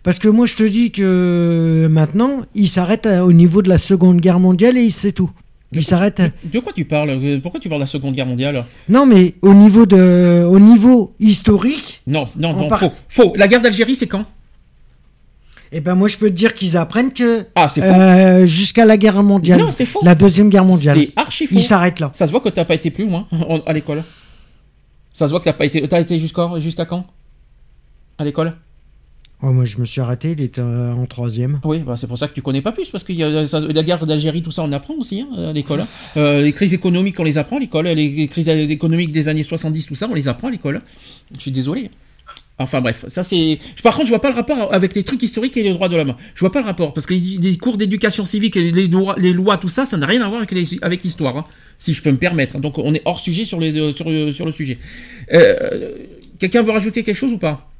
[0.02, 3.78] parce que moi je te dis que maintenant il s'arrête à- au niveau de la
[3.78, 5.30] Seconde Guerre mondiale et c'est tout.
[5.74, 6.20] Il s'arrête.
[6.44, 9.34] De quoi tu parles Euh, Pourquoi tu parles de la Seconde Guerre mondiale Non, mais
[9.42, 12.92] au niveau de, au niveau historique, Non, non, On non, part- faux.
[13.08, 13.32] Faux.
[13.36, 14.24] La guerre d'Algérie, c'est quand
[15.72, 17.86] Eh ben moi je peux te dire qu'ils apprennent que Ah, c'est faux.
[17.94, 20.00] euh, jusqu'à la guerre mondiale, non, c'est faux.
[20.02, 21.54] la deuxième guerre mondiale, C'est archi faux.
[21.56, 22.10] ils s'arrêtent là.
[22.14, 23.26] Ça se voit que t'as pas été plus loin
[23.66, 24.02] à l'école.
[25.14, 25.86] Ça se voit que t'as pas été.
[25.88, 27.06] T'as été jusqu'à jusqu'à quand?
[28.18, 28.52] À l'école?
[29.44, 31.60] Oh, moi je me suis arrêté, il était euh, en troisième.
[31.64, 34.40] Oui, bah, c'est pour ça que tu connais pas plus, parce ça- la guerre d'Algérie,
[34.42, 35.80] tout ça, on apprend aussi hein, à l'école.
[35.80, 35.86] hein.
[36.16, 37.86] Euh, les crises économiques, on les apprend à l'école.
[37.86, 40.80] Les crises économiques des années 70, tout ça, on les apprend à l'école.
[41.34, 41.90] Je suis désolé.
[42.58, 43.58] Enfin bref, ça c'est.
[43.82, 45.96] Par contre, je vois pas le rapport avec les trucs historiques et les droits de
[45.96, 46.14] l'homme.
[46.34, 49.68] Je vois pas le rapport parce que les, cours d'éducation civique et les lois, tout
[49.68, 50.42] ça, ça n'a rien à voir
[50.82, 51.46] avec l'histoire, hein,
[51.78, 52.58] si je peux me permettre.
[52.60, 53.58] Donc on est hors sujet sur,
[53.96, 54.78] sur, sur le sujet.
[55.32, 55.96] Euh,
[56.38, 57.71] Quelqu'un veut rajouter quelque chose ou pas?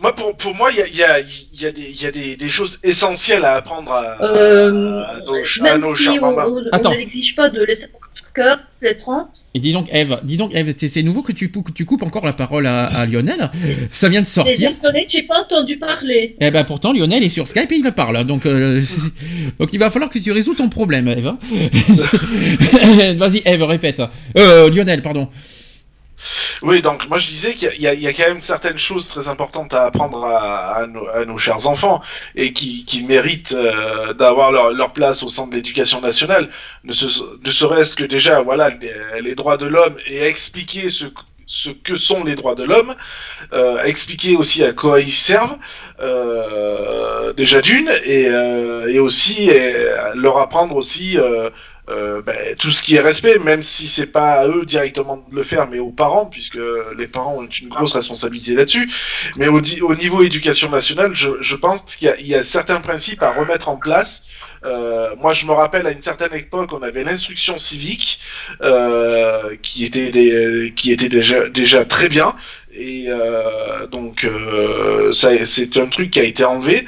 [0.00, 2.02] Moi, pour, pour moi, il y a, il y a- il y a, des, il
[2.02, 5.96] y a des, des choses essentielles à apprendre à, Euh, à nos, à Même nos
[5.96, 6.42] si on, mamans.
[6.46, 6.92] on- on Attends.
[6.92, 7.86] ne l'exige pas de laisser
[8.34, 11.72] cœur les 30, Et dis donc, Eve, dis donc, Eve, c'est nouveau que tu, que
[11.72, 13.50] tu coupes encore la parole à, à Lionel.
[13.90, 14.68] Ça vient de sortir.
[14.68, 16.36] désolé, j'ai pas entendu parler.
[16.40, 18.24] Eh ben pourtant, Lionel est sur Skype et il me parle.
[18.24, 18.80] Donc, euh,
[19.58, 21.26] donc il va falloir que tu résous ton problème, Eve.
[21.26, 21.38] hein.
[23.16, 24.00] Vas-y, Eve, répète.
[24.36, 25.28] Euh, Lionel, pardon.
[26.62, 29.84] Oui, donc moi je disais qu'il y a- quand même certaines choses très importantes à
[29.84, 32.02] apprendre à, nos, chers enfants
[32.34, 36.50] et qui, méritent euh, d'avoir leur, place au sein de l'éducation nationale,
[36.84, 37.06] ne, se-
[37.44, 38.70] ne serait-ce que déjà voilà
[39.22, 41.04] les, droits de l'homme et expliquer ce,
[41.84, 42.94] que sont les droits de l'homme,
[43.52, 45.56] euh, expliquer aussi à quoi ils servent,
[46.00, 49.50] euh, déjà d'une, et, aussi
[50.14, 51.16] leur apprendre aussi
[51.90, 55.36] euh, ben, tout ce qui est respect, même si c'est pas à eux directement de
[55.36, 56.58] le faire, mais aux parents, puisque
[56.96, 58.90] les parents ont une grosse responsabilité là-dessus.
[59.36, 63.76] Mais au, niveau éducation nationale, je, pense qu'il y, a- certains principes à remettre en
[63.76, 64.22] place.
[64.64, 68.18] Euh, moi, je me rappelle à une certaine époque, on avait l'instruction civique
[68.60, 72.34] euh, qui était déjà très bien.
[72.72, 76.84] Et euh, donc, euh, c'est un truc qui a été enlevé.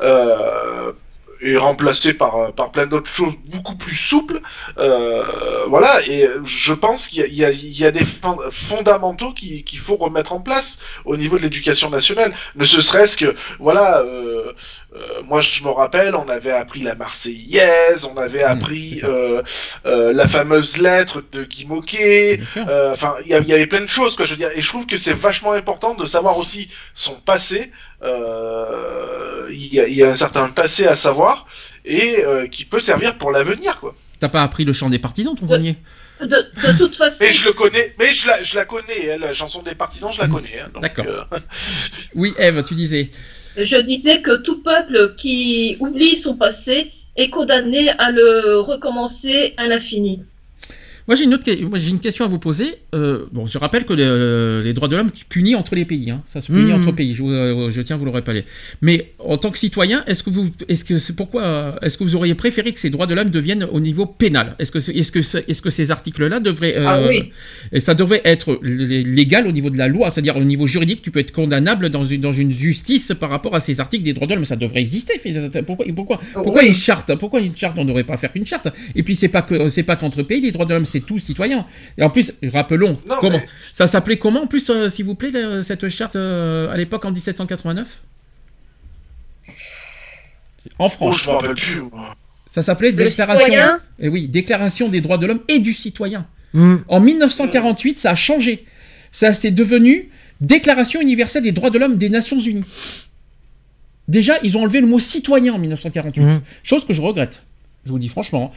[0.00, 0.92] Euh,
[1.42, 4.40] et remplacé par, par plein d'autres choses beaucoup plus souples.
[4.78, 9.78] Euh, voilà, et je pense qu'il y y y a des fond- fondamentaux qui- qu'il
[9.80, 12.32] faut remettre en place au niveau de l'éducation nationale.
[12.56, 14.52] Ne ce serait-ce que, voilà, euh,
[14.94, 19.06] euh, moi je me rappelle, on avait appris la Marseillaise, on avait appris c'est ça.
[19.06, 19.42] euh,
[19.86, 24.16] euh, la fameuse lettre de Guy Moquet, euh, Enfin, il y, avait plein de choses,
[24.16, 24.24] quoi.
[24.26, 27.70] Je veux dire, et je trouve que c'est vachement important de savoir aussi son passé.
[28.02, 31.46] Euh, Il y, a- il y a un certain passé à savoir
[31.84, 33.94] et euh, qui peut servir pour l'avenir, quoi.
[34.18, 35.76] T'as pas appris le chant des partisans, ton premier
[36.20, 39.16] De, de toute façon, Mais je le connais, mais je la, je la connais, hein,
[39.20, 40.60] la chanson des partisans, je la connais.
[40.60, 41.06] hein, D'accord.
[41.08, 41.38] euh,
[42.14, 43.10] Oui, Eve, tu disais.
[43.56, 49.66] Je disais que tout peuple qui oublie son passé est condamné à le recommencer à
[49.68, 50.22] l'infini.
[51.08, 52.66] Moi, j'ai une autre, moi, une question à vous poser.
[52.94, 56.10] Euh, bon, je rappelle que le- les droits de l'homme punissent entre les pays.
[56.10, 56.22] hein.
[56.26, 56.80] Ça se punit Mhm.
[56.80, 57.14] entre pays.
[57.14, 58.44] Je, euh, je tiens à vous le rappeler.
[58.82, 62.14] Mais en tant que citoyen, est-ce que vous, est-ce que c'est pourquoi, est-ce que vous
[62.14, 64.54] auriez préféré que ces droits de l'homme deviennent au niveau pénal?
[64.60, 65.18] Est-ce que, est-ce que,
[65.50, 67.30] est-ce que ces articles-là devraient, euh, Ah oui.
[67.72, 71.10] et ça devrait être légal au niveau de la loi, c'est-à-dire au niveau juridique, tu
[71.10, 74.26] peux être condamnable dans une, dans une justice par rapport à ces articles des droits
[74.28, 74.44] de l'homme.
[74.44, 75.14] Ça devrait exister.
[75.66, 76.68] Pourquoi, pourquoi, pourquoi Oui.
[76.68, 77.14] une charte?
[77.16, 77.76] Pourquoi une charte?
[77.78, 78.68] On ne devrait pas faire qu'une charte.
[78.94, 80.40] Et puis c'est pas que c'est pas qu'entre pays.
[80.40, 81.66] Les droits de l'homme, c'est tous citoyens.
[81.98, 85.14] Et en plus, rappelons Non, comment mais- ça s'appelait comment en plus, euh, s'il vous
[85.14, 88.02] plaît, le- cette charte euh, à l'époque en 1789
[90.78, 91.80] En oh, France, je me rappelle plus.
[91.80, 92.14] moi.
[92.50, 93.44] ça s'appelait déclaration.
[93.46, 93.80] citoyen?
[93.98, 96.26] Eh oui, déclaration des droits de l'homme et du citoyen.
[96.54, 96.76] Hmm.
[96.88, 98.66] En 1948, ça a changé.
[99.10, 100.08] Ça s'est devenu
[100.42, 102.64] Déclaration universelle des droits de l'homme des Nations Unies.
[104.08, 106.20] Déjà, ils ont enlevé le mot citoyen en 1948.
[106.20, 106.40] Mhm.
[106.64, 107.44] Chose que je regrette.
[107.86, 108.50] Je vous dis franchement.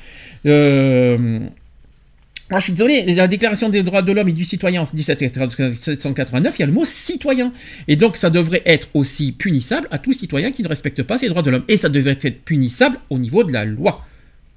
[0.48, 1.39] Euh,
[2.52, 6.56] Moi, je suis désolé, la Déclaration des droits de l'homme et du citoyen en 1789,
[6.58, 7.52] il y a le mot citoyen.
[7.88, 11.28] Et donc, ça devrait être aussi punissable à tout citoyen qui ne respecte pas ces
[11.30, 11.64] droits de l'homme.
[11.68, 14.02] Et ça devrait être punissable au niveau de la loi.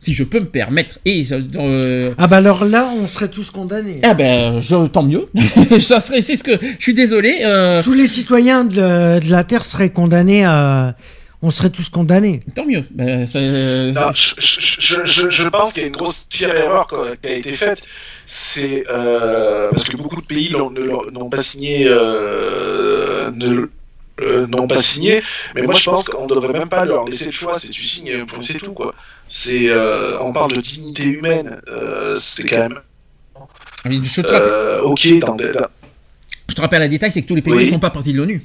[0.00, 0.98] Si je peux me permettre.
[1.06, 3.98] Et euh, Ah bah alors là, on serait tous condamnés.
[4.04, 5.26] ah ben, je, tant mieux.
[5.80, 7.38] ça serait, c'est ce que, je suis désolé.
[7.42, 10.94] euh, Tous les citoyens de la Terre seraient condamnés à...
[11.40, 12.40] On serait tous condamnés.
[12.56, 12.84] tant mieux.
[12.90, 16.26] Ben, ça- euh, Non, je, je- je- je- je pense qu'il y a une grosse
[16.28, 16.88] pire erreur
[17.22, 17.82] qui a été faite.
[18.26, 23.68] C'est euh, parce que beaucoup de pays ne n'ont pas signé, euh, ne-
[24.20, 25.22] euh, n'ont pas signé.
[25.54, 27.56] Mais moi, je pense qu'on devrait même pas leur laisser le choix.
[27.58, 28.94] C'est tu signes, pour c'est tout quoi.
[29.28, 31.60] C'est, euh, on parle de dignité humaine.
[31.68, 32.80] euh, c'est quand même
[33.84, 35.18] je, te rappelle, euh, ok.
[35.20, 35.36] Dans
[36.48, 37.66] je te rappelle un détail, c'est que tous les pays Oui.
[37.66, 38.44] ne font pas partie de l'ONU.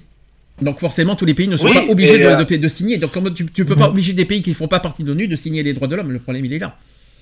[0.61, 2.97] Donc forcément, tous les pays ne sont Oui, pas obligés de, euh, de- de signer.
[2.97, 5.27] Donc tu, tu peux pas obliger des pays qui ne font pas partie de l'ONU
[5.27, 6.11] de signer les droits de l'homme.
[6.11, 6.77] Le problème, il est là.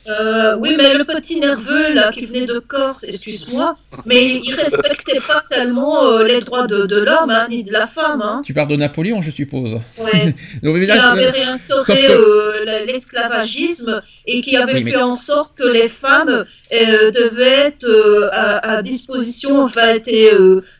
[0.07, 3.75] Euh, oui, mais le petit nerveux là qui venait de Corse, excuse-moi,
[4.07, 7.85] mais il respectait pas tellement euh, les droits de, de l'homme hein, ni de la
[7.85, 8.21] femme.
[8.23, 8.41] Hein.
[8.43, 9.75] Tu parles de Napoléon, je suppose.
[9.99, 10.33] Ouais.
[10.63, 15.13] Donc, là, avait réinstauré que- euh, la- l'esclavagisme et qui avait Oui, mais- fait en
[15.13, 19.97] sorte que les femmes devaient être à, à disposition, enfin,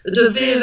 [0.05, 0.59] devaient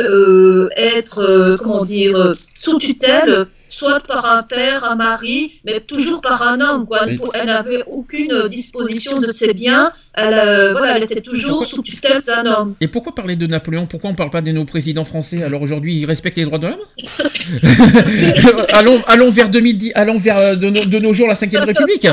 [0.76, 6.60] être, comment dire, sous tutelle, soit par un père, un mari, mais toujours par un
[6.60, 6.86] homme.
[6.86, 7.00] Quoi.
[7.04, 9.92] Elle, Mais- pou- elle n'avait aucune euh, disposition de ses biens.
[10.14, 12.74] Elle, euh, voilà, elle était toujours sous tutelle d'un homme.
[12.80, 13.86] Et pourquoi parler de Napoléon?
[13.86, 15.42] Pourquoi on parle pas de nos présidents français?
[15.44, 16.80] Alors aujourd'hui, ils respectent les droits de l'homme?
[18.72, 21.66] Allons, allons vers 2010, allons vers euh, de, nos- de nos jours la 5 Parce
[21.66, 22.06] que République.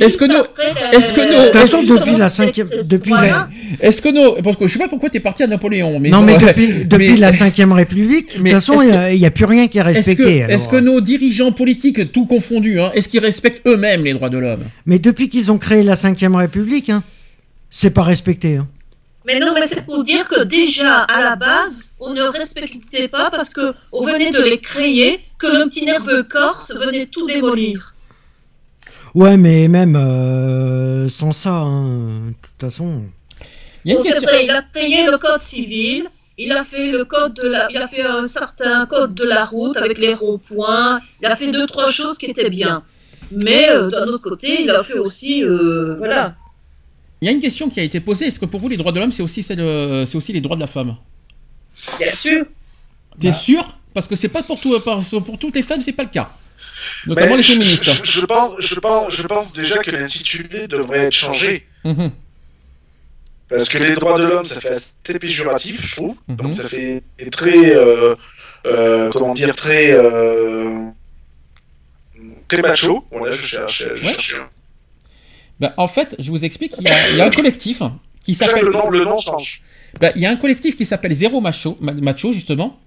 [0.00, 2.66] Est-ce que nos- après, est-ce que euh, nos- De toute façon, depuis la ces- cinquième-
[2.66, 3.48] ces depuis la- droits-là,
[3.80, 6.22] Est-ce que nos, parce que je sais pas pourquoi t'es parti à Napoléon, mais non,
[6.22, 9.30] mais bon, depuis, depuis mais- la 5ème République, de toute mais façon, il n'y a,
[9.30, 10.44] plus rien qui est Est-ce que, respecté.
[10.48, 14.38] est-ce que nos dirigeants politiques, tout confondus, hein, est-ce qu'ils respectent eux-mêmes les droits de
[14.38, 14.64] l'homme?
[14.86, 17.02] Mais depuis qu'ils ont créé la 5ème République, hein,
[17.70, 18.56] c'est pas respecté.
[18.56, 18.68] hein.
[19.26, 23.30] Mais non, mais c'est pour dire que déjà, à la base, on ne respectait pas
[23.30, 27.92] parce que on venait de les créer, que le petit nerveux corse venait tout démolir.
[29.14, 33.02] Ouais, mais même euh, sans ça, hein, de toute façon.
[33.84, 34.28] Il y a une Bon, c'est question.
[34.30, 36.08] vrai, il a créé le code civil,
[36.42, 39.44] il a fait le code de la, il a fait un certain code de la
[39.44, 42.82] route avec les ronds-points, il a fait deux trois choses qui étaient bien.
[43.30, 46.34] Mais euh, d'un autre côté, il a fait aussi, euh, voilà.
[47.20, 48.26] Il y a une question qui a été posée.
[48.26, 50.56] Est-ce que pour vous les droits de l'homme, c'est aussi, euh, c'est aussi les droits
[50.56, 50.96] de la femme?
[51.98, 52.46] Bien sûr.
[53.20, 53.76] T'es sûr?
[53.92, 54.74] Parce que c'est pas pour tout,
[55.38, 56.30] toutes les femmes, c'est pas le cas.
[57.06, 57.90] Notamment Mais les féministes.
[58.04, 61.66] Je, je pense, je, pense, je pense déjà que l'intitulé devrait être changé.
[61.84, 62.10] Mhm.
[63.50, 66.14] Parce que les droits de l'homme, ça fait assez péjoratif, je trouve.
[66.28, 66.36] Mhm.
[66.36, 68.14] Donc ça fait très, euh,
[68.66, 70.86] euh, comment dire, très, euh,
[72.48, 73.04] très macho.
[73.10, 74.12] Voilà, je cherche, je Ouais.
[74.12, 74.36] cherche.
[75.58, 76.74] Bah, en fait, je vous explique.
[76.78, 77.82] Il y a, il y a un collectif
[78.24, 78.64] qui s'appelle.
[78.64, 79.60] le nom, le nom change.
[80.00, 82.78] Bah, il y a un collectif qui s'appelle Zéro Macho, Ma- Macho justement.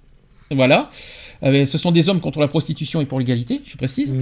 [0.50, 0.90] Voilà.
[1.44, 4.12] Euh, ce sont des hommes contre la prostitution et pour l'égalité, je précise.
[4.12, 4.22] Mhm.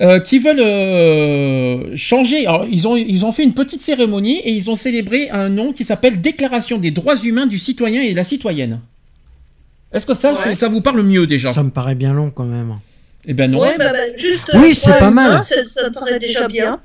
[0.00, 2.46] euh, qui veulent euh, changer.
[2.46, 5.72] Alors, ils ont, ils ont fait une petite cérémonie et ils ont célébré un nom
[5.72, 8.80] qui s'appelle Déclaration des droits humains du citoyen et de la citoyenne.
[9.92, 10.54] Est-ce que ça, Ouais.
[10.56, 11.52] ça vous parle mieux déjà?
[11.52, 12.74] Ça me paraît bien long quand même.
[13.26, 13.60] Eh ben non.
[13.60, 15.42] Ouais, bah, bah, juste, Oui, euh, c'est pas humain, mal.
[15.42, 16.80] Ça, ça me paraît déjà bien.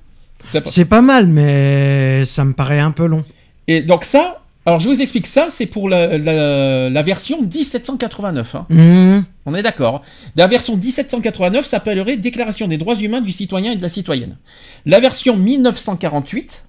[0.52, 3.24] c'est pas- C'est pas mal, mais ça me paraît un peu long.
[3.68, 8.56] Et donc ça, alors je vous explique ça, c'est pour la, la- la version 1789.
[8.56, 8.66] hein.
[8.70, 9.24] Mhm.
[9.46, 10.02] On est d'accord.
[10.38, 14.38] La version 1789 s'appellerait Déclaration des droits humains du citoyen et de la citoyenne.
[14.86, 16.66] La version 1948,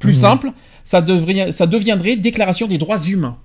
[0.00, 0.20] plus Mhm.
[0.20, 0.52] simple,
[0.84, 3.36] ça, devrait, ça deviendrait Déclaration des droits humains.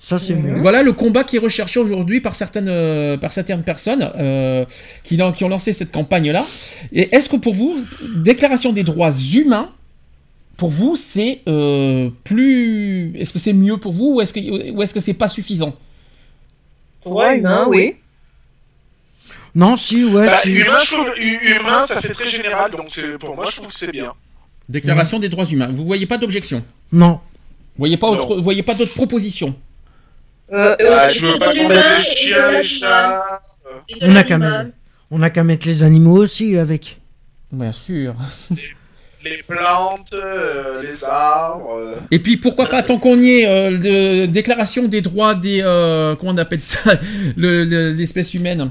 [0.00, 0.60] Ça, c'est mieux.
[0.60, 4.64] Voilà le combat qui est recherché aujourd'hui par certaines, euh, par certaines personnes euh,
[5.04, 6.44] qui ont lancé cette campagne-là.
[6.92, 7.76] Et est-ce que pour vous,
[8.16, 9.70] déclaration des droits humains,
[10.62, 13.12] pour vous, c'est euh, plus.
[13.18, 15.74] Est-ce que c'est mieux pour vous ou est-ce que, ou est-ce que c'est pas suffisant?
[17.04, 17.96] Droit humain, oui.
[19.56, 20.52] Non, si, ouais, Bah, si.
[20.52, 23.74] humain, je trouve- hu- humain, ça fait très général, donc pour moi, je trouve que
[23.76, 24.12] c'est bien.
[24.68, 25.72] Déclaration des droits humains.
[25.72, 26.62] Vous voyez pas d'objection?
[26.92, 27.14] Non.
[27.74, 29.56] Vous voyez pas, autre, vous voyez pas d'autres propositions?
[30.52, 33.40] Euh, Ah, euh, je veux pas qu'on l'humain mette et les de chiens, les chats.
[34.00, 34.66] On a qu'à l'animal.
[34.66, 34.76] mettre,
[35.10, 36.98] on a qu'à mettre les animaux aussi avec.
[37.50, 38.14] Bien sûr.
[39.24, 41.76] les plantes, euh, les arbres.
[41.78, 41.94] euh.
[42.10, 45.60] Et puis pourquoi pas, tant qu'on y est, euh, de- déclaration des droits des.
[45.62, 46.80] euh, comment on appelle ça
[47.36, 48.70] le- le- L'espèce humaine.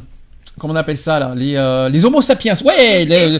[0.60, 2.54] Comment on appelle ça là les, euh, les Homo sapiens.
[2.66, 3.40] Ouais les-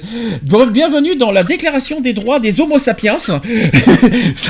[0.72, 3.18] Bienvenue dans la déclaration des droits des Homo sapiens.
[3.18, 3.34] ça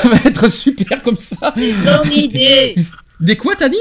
[0.07, 1.53] va être super comme ça.
[1.57, 2.75] Les hominidés.
[3.19, 3.77] Des quoi t'as dit?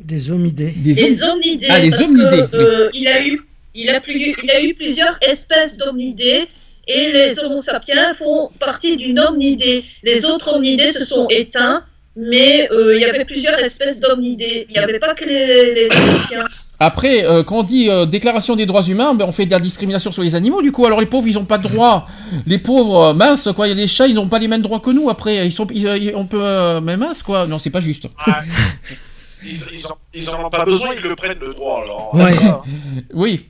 [0.00, 0.72] Des homidés.
[0.76, 1.66] Des hominidés.
[1.70, 3.40] Ah, les hominidés, euh, il, a eu,
[3.74, 6.44] il, a plus- il a eu plusieurs espèces d'hominidés
[6.88, 9.84] et les Homo sapiens font partie d'une hominidée.
[10.02, 11.84] Les autres hominidés se sont éteints,
[12.16, 14.66] mais euh, il y avait plusieurs espèces d'hominidés.
[14.68, 16.44] Il n'y avait pas que les, les Homo sapiens.
[16.80, 19.58] Après, euh, quand on dit euh, déclaration des droits humains, ben, on fait de la
[19.58, 20.86] discrimination sur les animaux, du coup.
[20.86, 22.06] Alors les pauvres, ils ont pas de droits.
[22.46, 23.66] Les pauvres, euh, mince, quoi.
[23.66, 25.10] Les chats, ils n'ont pas les mêmes droits que nous.
[25.10, 27.48] Après, ils sont, ils, ils- on peut, euh, mais mince, quoi.
[27.48, 28.06] Non, c'est pas juste.
[29.44, 31.82] Ils, ils, en, ils en ont pas besoin, ils le prennent le droit.
[31.84, 32.34] Alors, Ouais.
[33.14, 33.46] Oui.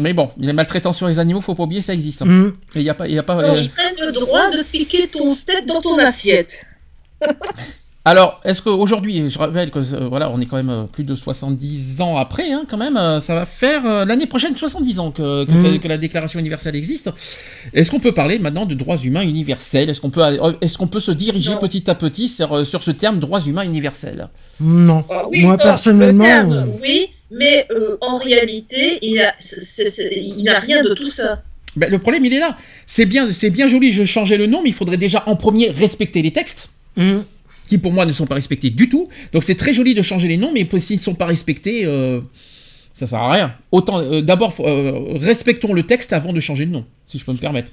[0.00, 2.22] Mais bon, les maltraitances sur les animaux, faut pas oublier, ça existe.
[2.22, 2.26] Et
[2.76, 3.36] il y a pas, il y a pas.
[3.40, 6.64] Euh, ils prennent le droit de piquer ton steak dans ton assiette.
[8.06, 11.14] Alors, est-ce qu'aujourd'hui, je rappelle que euh, voilà, on est quand même euh, plus de
[11.14, 15.10] 70 ans après, hein, quand même, euh, ça va faire euh, l'année prochaine 70 ans
[15.10, 17.10] que, que, ça- que la Déclaration universelle existe.
[17.74, 19.90] Est-ce qu'on peut parler maintenant de droits humains universels?
[19.90, 20.22] Est-ce qu'on peut,
[20.62, 21.58] est-ce qu'on peut se diriger Non.
[21.58, 24.28] petit à petit sur, sur ce terme droits humains universels?
[24.60, 25.04] Non.
[25.10, 29.14] Ah oui, Moi, ça, personnellement, le terme, oui, mais euh, en réalité, il
[30.44, 31.42] n'a rien de tout ça.
[31.76, 32.56] Ben, le problème, il est là.
[32.86, 35.70] C'est bien, c'est bien joli, je changeais le nom, mais il faudrait déjà en premier
[35.70, 37.24] respecter les textes, Hum.
[37.68, 39.08] qui pour moi ne sont pas respectés du tout.
[39.32, 42.20] Donc c'est très joli de changer les noms, mais s'ils ne sont pas respectés, euh,
[42.94, 43.54] ça sert à rien.
[43.72, 47.32] Autant, euh, d'abord, euh, respectons le texte avant de changer le nom, si je peux
[47.32, 47.72] me permettre.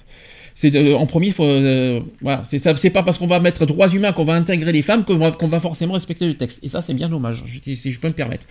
[0.55, 4.23] C'est en premier, faut, euh, voilà, c'est pas parce qu'on va mettre droits humains qu'on
[4.23, 5.17] va intégrer les femmes qu'on
[5.47, 6.59] va, forcément respecter le texte.
[6.63, 8.47] Et ça, c'est bien dommage, si je peux me permettre.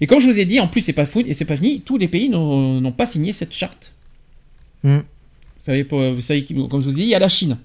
[0.00, 1.80] Et comme je vous ai dit, en plus, c'est pas fou et c'est pas fini,
[1.80, 3.94] tous les pays n'ont pas signé cette charte.
[4.82, 4.98] Hmm.
[4.98, 5.02] Vous
[5.62, 7.58] savez, vous comme je vous ai dit, il y a la Chine.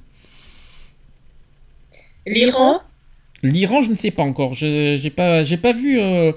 [2.25, 2.81] L'Iran?
[3.43, 4.53] L'Iran, je ne sais pas encore.
[4.53, 5.99] Je j'ai pas, vu.
[5.99, 6.31] euh,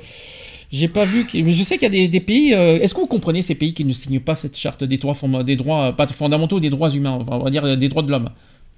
[0.72, 1.26] j'ai pas vu.
[1.26, 2.54] que- Mais je sais qu'il y a des, des pays.
[2.54, 5.16] euh, Est-ce que vous comprenez ces pays qui ne signent pas cette charte des droits,
[5.44, 8.10] des droits, euh, pas fondamentaux, des droits humains, enfin, on va dire des droits de
[8.10, 8.30] l'homme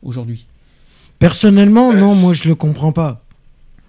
[0.02, 0.46] aujourd'hui?
[1.18, 3.24] Personnellement, non, moi je le comprends pas.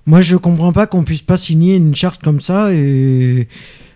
[0.08, 3.48] Moi je comprends pas qu'on puisse pas signer une charte comme ça et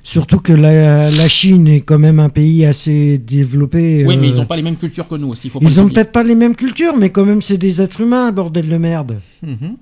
[0.03, 4.05] surtout que la, la Chine est quand même un pays assez développé.
[4.05, 5.49] Oui, mais euh, ils n'ont pas les mêmes cultures que nous aussi.
[5.49, 5.95] Faut pas Ils ont l'oublier.
[5.95, 9.19] peut-être pas les mêmes cultures, mais quand même c'est des êtres humains, bordel de merde.
[9.41, 9.77] Mhm.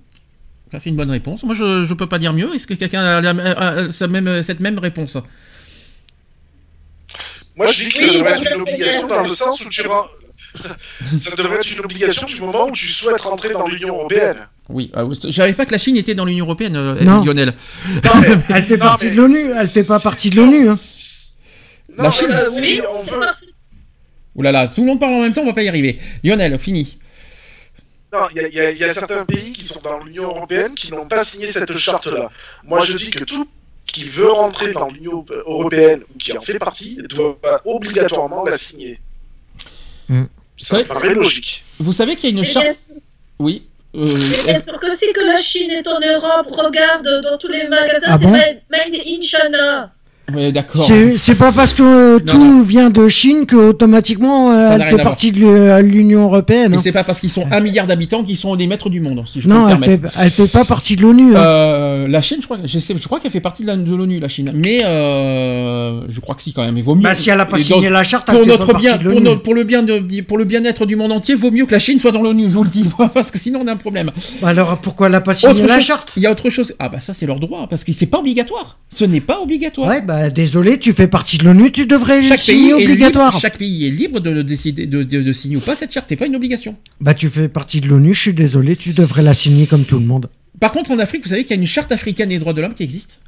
[0.72, 1.44] Ça, c'est une bonne réponse.
[1.44, 2.54] Moi, je, je peux pas dire mieux.
[2.54, 5.18] Est-ce que quelqu'un a, la- a- a sa même, cette même réponse?
[7.56, 9.88] Moi, je dis que ça Oui, devrait être une obligation dans le sens où tu
[9.88, 10.06] rends...
[11.22, 14.48] ça devrait être une obligation du moment où tu souhaites rentrer dans l'Union Européenne.
[14.70, 14.92] Oui.
[14.96, 17.24] euh, je savais pas que la Chine était dans l'Union européenne, euh, Non.
[17.24, 17.54] Lionel.
[18.04, 20.70] Non, mais- Elle fait Non, partie mais- de l'ONU, elle fait pas partie de l'ONU.
[20.70, 20.78] Hein.
[21.98, 22.32] Non, La Chine.
[22.32, 23.26] Euh, oui, on veut...
[24.36, 26.00] Ouh là là, tout le monde parle en même temps, on va pas y arriver.
[26.24, 26.98] Lionel, fini.
[28.14, 31.08] Non, il y, a- y y certains pays qui sont dans l'Union Européenne qui n'ont
[31.08, 32.30] pas signé cette charte-là.
[32.64, 33.48] Moi, je dis que tout
[33.86, 39.00] qui veut rentrer dans l'Union Européenne ou qui en fait partie doit obligatoirement la signer.
[40.08, 40.26] Hmm.
[40.60, 41.64] Ça paraît logique.
[41.80, 42.92] Vous savez qu'il y a une charte.
[43.40, 43.64] Oui.
[43.96, 47.48] euh, mais bien sûr que si que la Chine est en Europe, regarde dans tous
[47.48, 49.92] les magasins, Ah c'est bon made, made in China.
[50.36, 50.86] Ouais, D'accord.
[51.18, 52.62] C'est pas parce que tout non.
[52.64, 56.74] vient de Chine que automatiquement euh, elle fait partie de l'U- l'Union Européenne.
[56.74, 56.80] Et hein.
[56.84, 59.42] c'est pas parce qu'ils sont un milliard d'habitants qu'ils sont les maîtres du monde, si
[59.42, 61.36] je peux Non, me elle fait, elle fait pas partie de l'ONU.
[61.36, 61.40] hein.
[61.40, 64.28] Euh, la Chine, je crois, je, sais- je crois qu'elle fait partie de l'ONU, la
[64.28, 64.52] Chine.
[64.54, 66.78] Mais euh, je crois que si quand même.
[66.78, 67.02] Il vaut mieux.
[67.04, 68.80] Bah, si elle a pas Et signé donc, la charte, elle pour fait notre pas
[68.80, 69.24] bien, de pour, l'ONU.
[69.24, 71.80] no- pour le bien de, pour le bien-être du monde entier, vaut mieux que la
[71.80, 72.44] Chine soit dans l'ONU.
[72.50, 74.12] Je vous le dis, parce que sinon on a un problème.
[74.42, 76.14] Bah Alors pourquoi elle a pas signé Autre la chose- charte?
[76.16, 76.74] Il y a autre chose.
[76.80, 78.78] Ah bah ça c'est leur droit, parce que c'est pas obligatoire.
[78.90, 79.90] Ce n'est pas obligatoire.
[79.90, 83.30] Ouais, bah désolé, tu fais partie de l'ONU, tu devrais Chaque pays, signer est obligatoire.
[83.32, 86.08] libre, chaque pays est libre de, décider, de, de- de signer ou pas cette charte.
[86.10, 86.76] C'est pas une obligation.
[87.00, 90.00] Bah tu fais partie de l'ONU, je suis désolé, tu devrais la signer comme tout
[90.00, 90.30] le monde.
[90.60, 92.62] Par contre, en Afrique, vous savez qu'il y a une charte africaine des droits de
[92.62, 93.20] l'homme qui existe?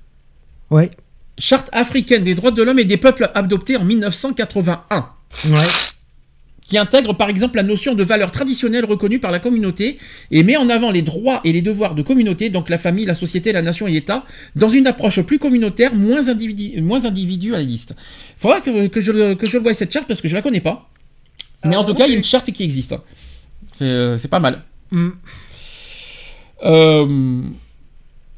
[0.70, 0.90] Ouais,
[1.38, 5.06] Charte africaine des droits de l'homme et des peuples adoptée en 1981.
[5.46, 5.58] ouais.
[6.72, 9.98] Qui intègre par exemple la notion de valeur traditionnelle reconnue par la communauté
[10.32, 13.14] et met en avant les droits et les devoirs de communauté, donc la famille, la
[13.14, 14.24] société, la nation et l'État,
[14.56, 17.94] dans une approche plus communautaire, moins, individu moins individualiste.
[17.98, 20.42] Il faudra que, que je, que je le voie cette charte parce que je la
[20.42, 20.90] connais pas.
[21.66, 22.96] Mais en Ah, tout cas, il y a une charte qui existe.
[23.74, 24.62] C'est euh, pas mal.
[24.92, 25.10] Hmm.
[26.64, 27.42] Euh,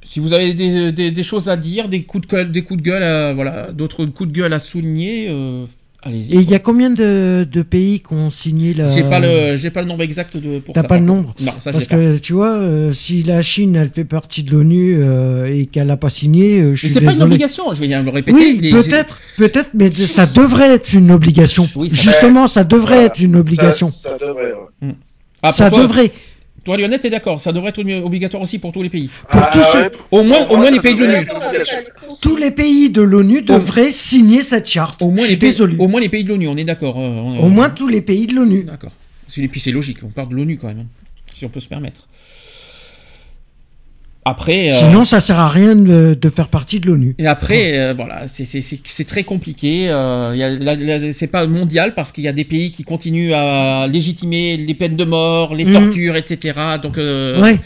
[0.03, 2.79] si vous avez des, des- des choses à dire, des coups de gueule, des coups
[2.81, 5.65] de gueule, à- voilà, d'autres coups de gueule à souligner, euh,
[6.03, 6.33] allez-y.
[6.35, 8.91] Et il y a combien de, de pays qui ont signé la...
[8.91, 11.33] J'ai pas le, j'ai pas le nombre exact de pour T'as ça, pas le nombre
[11.41, 11.95] Non, ça Parce j'ai pas.
[11.95, 15.89] que tu vois, euh, si la Chine elle fait partie de l'ONU euh, et qu'elle
[15.91, 18.09] a pas signé, euh, je Mais suis c'est pas une obligation, je vais bien le
[18.11, 18.37] répéter.
[18.37, 21.67] Oui, les- peut-être, peut-être, mais ça devrait être une obligation.
[21.75, 23.05] Oui, ça- Justement, ça devrait Voilà.
[23.05, 23.89] être une obligation.
[23.91, 24.89] Ça, ça devrait, ouais.
[25.41, 26.11] Ah, ça toi, devrait.
[26.63, 29.09] Toi, Lionel, t'es d'accord Ça devrait être obligatoire aussi pour tous les pays.
[29.29, 31.27] Pour Ah, tous ceux- ouais, Au moins, au moi, moins les pays de l'ONU.
[32.21, 35.01] Tous les pays de l'ONU devraient signer cette charte.
[35.01, 35.49] Au moins je les suis pays.
[35.49, 35.75] désolé.
[35.77, 36.95] Au moins les pays de l'ONU, on est d'accord.
[36.99, 38.63] euh, Au moins tous les pays de l'ONU.
[38.63, 38.91] D'accord.
[39.35, 40.85] Et puis c'est logique, on parle de l'ONU quand même, hein,
[41.33, 42.07] si on peut se permettre.
[44.25, 44.71] Après.
[44.71, 47.15] euh, Sinon, ça sert à rien de, de faire partie de l'ONU.
[47.19, 49.89] Et après, euh, voilà, c'est- très compliqué.
[49.89, 54.73] Euh, c'est pas mondial parce qu'il y a des pays qui continuent à légitimer les
[54.73, 55.73] peines de mort, les Mhm.
[55.73, 56.57] tortures, etc.
[56.81, 57.59] Donc, euh, Ouais.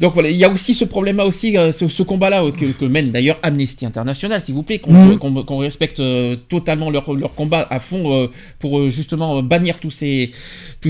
[0.00, 2.84] donc voilà, il y a aussi ce problème-là aussi, euh, ce, ce combat-là que, que
[2.84, 6.00] mène d'ailleurs Amnesty International, s'il vous plaît, qu'on qu'on- qu'on respecte
[6.48, 8.28] totalement leur, leur combat à fond
[8.60, 10.30] pour justement bannir tous ces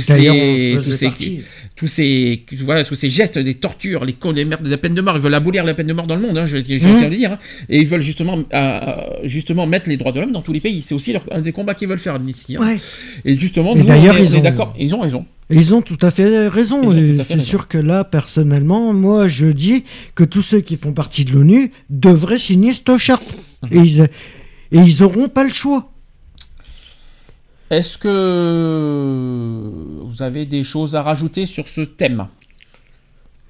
[0.01, 1.07] tous ces
[1.77, 4.71] tous ces, tous ces voilà tous ces gestes des tortures les cons les merdes de
[4.71, 6.47] la peine de mort ils veulent abolir la peine de mort dans le monde hein,
[6.47, 7.39] je, je tiens à le dire hein.
[7.69, 8.81] et ils veulent justement euh,
[9.25, 11.53] justement mettre les droits de l'homme dans tous les pays c'est aussi leur, un des
[11.53, 12.61] combats qu'ils veulent faire Amnesty hein.
[12.61, 12.77] Ouais.
[13.25, 14.43] et justement nous d'ailleurs, ils ont-
[14.79, 16.91] ils ont raison ils ont tout à fait raison.
[17.23, 19.85] C'est sûr que là, personnellement, moi, je dis
[20.17, 23.23] que tous ceux qui font partie de l'ONU devraient signer cette charte.
[23.71, 24.09] Et ils, et
[24.73, 25.93] ils auront pas le choix.
[27.71, 29.71] Est-ce que
[30.05, 32.27] vous avez des choses à rajouter sur ce thème?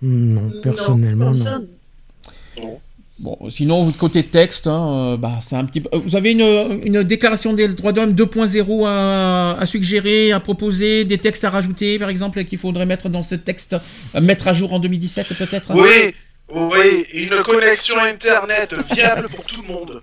[0.03, 2.81] Non, personnellement, non.
[3.19, 5.89] Bon, sinon, côté texte, hein, euh, bah, c'est un petit peu.
[5.95, 10.41] euh, Vous avez une, une déclaration des droits de l'homme 2.0 à, à suggérer, à
[10.41, 13.75] proposer, des textes à rajouter, par exemple, qu'il faudrait mettre dans ce texte,
[14.15, 15.73] euh, mettre à jour en 2017 peut-être?
[15.75, 16.15] Oui,
[16.55, 20.03] oui, une connexion internet viable pour tout le monde.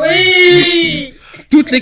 [0.00, 1.12] Oui
[1.50, 1.80] toutes, les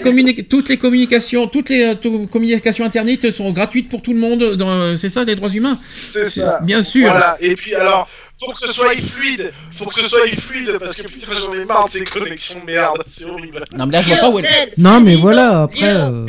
[0.49, 4.55] toutes les communications, toutes les euh, communications internet sont gratuites pour tout le monde.
[4.57, 5.77] dans- C'est ça, les droits humains?
[5.91, 6.61] C'est ça.
[6.63, 7.09] Bien sûr.
[7.11, 7.37] Voilà.
[7.41, 8.09] Et puis alors,
[8.41, 9.53] faut que ce soit fluide.
[9.79, 12.67] Faut que ce soit fluide parce que putain, j'en ai marre de ces connexions de
[12.67, 13.03] merde.
[13.07, 13.65] C'est horrible.
[13.77, 14.43] Non, mais là, je vois pas où est.
[14.43, 16.27] Lionel, Non, mais voilà, après, euh.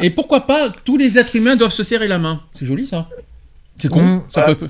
[0.00, 3.08] Et pourquoi pas tous les êtres humains doivent se serrer la main C'est joli ça.
[3.80, 4.02] C'est con.
[4.02, 4.22] Mm.
[4.30, 4.54] Ça Ouais.
[4.54, 4.68] peut.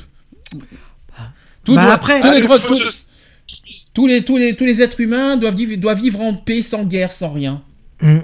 [1.65, 3.05] Tout Bah, doit- après- tous, les Ah, droits- se-
[3.95, 6.85] tous les, tous, les, tous les êtres humains doivent vivre, doivent vivre en paix, sans
[6.85, 7.63] guerre, sans rien.
[8.03, 8.23] Hum.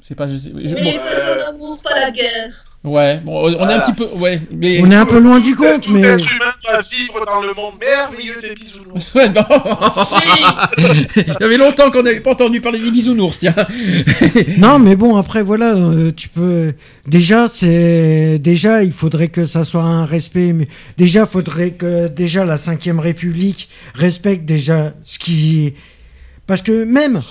[0.00, 0.28] C'est pas.
[0.28, 2.64] je je- Oui, bon, l'amour, pas la guerre.
[2.86, 4.06] Ouais, bon, on est un petit peu.
[4.18, 4.80] Ouais, mais.
[4.82, 6.00] On est un peu loin du Tout- compte, tout mais.
[6.02, 9.14] être humain doit vivre dans le monde merveilleux des bisounours.
[9.14, 9.44] Ouais, non.
[11.16, 13.54] Il y avait longtemps qu'on n'avait pas entendu parler des bisounours, tiens.
[14.58, 16.72] Non, mais bon, après, voilà, euh, tu peux.
[17.06, 18.38] Déjà, c'est.
[18.38, 20.52] Déjà, il faudrait que ça soit un respect.
[20.52, 20.68] Mais...
[20.96, 25.74] Déjà, il faudrait que déjà la 5ème République respecte déjà ce qui.
[26.46, 27.22] Parce que même,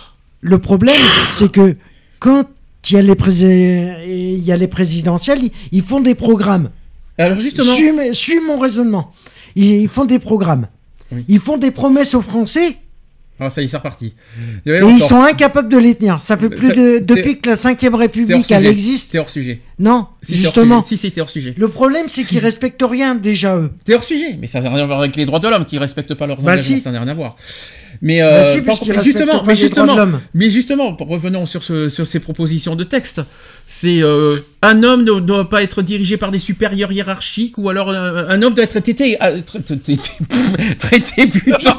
[0.41, 0.95] le problème,
[1.35, 1.75] c'est que
[2.19, 2.45] quand
[2.89, 3.31] il y a les, prés-
[4.07, 6.69] il y a les présidentielles, ils- ils font des programmes.
[7.17, 7.71] Alors justement.
[8.13, 9.11] Suis, mon raisonnement.
[9.55, 10.67] Ils, ils font des programmes.
[11.11, 11.23] Oui.
[11.27, 12.77] Ils font des promesses aux Français
[13.37, 14.13] Ah, ça y est, c'est reparti.
[14.65, 16.21] Il y avait et ils sont incapables de les tenir.
[16.21, 19.11] Ça fait plus Ça- de depuis que la 5ème T'es hors République elle existe.
[19.11, 19.59] T'es hors sujet.
[19.77, 20.83] Non, Si, t'es hors justement.
[20.83, 20.95] sujet.
[20.95, 21.53] Si, si, t'es hors sujet.
[21.57, 23.71] Le problème, c'est qu'ils respectent rien déjà eux.
[23.83, 25.77] T'es hors sujet, mais ça n'a rien à voir avec les droits de l'homme qui
[25.77, 26.81] respectent pas leurs Bah engagements, si.
[26.81, 27.35] ça n'a rien à voir.
[28.01, 28.57] Mais, Bah euh, si,
[29.03, 33.21] justement, pas mais justement, mais justement, revenons sur, ce, sur ces propositions de texte.
[33.67, 37.89] C'est euh, un homme ne doit pas être dirigé par des supérieurs hiérarchiques ou alors
[37.89, 39.97] euh, un homme doit être traité, euh, tra- tra- traité,
[40.79, 41.69] traité plutôt.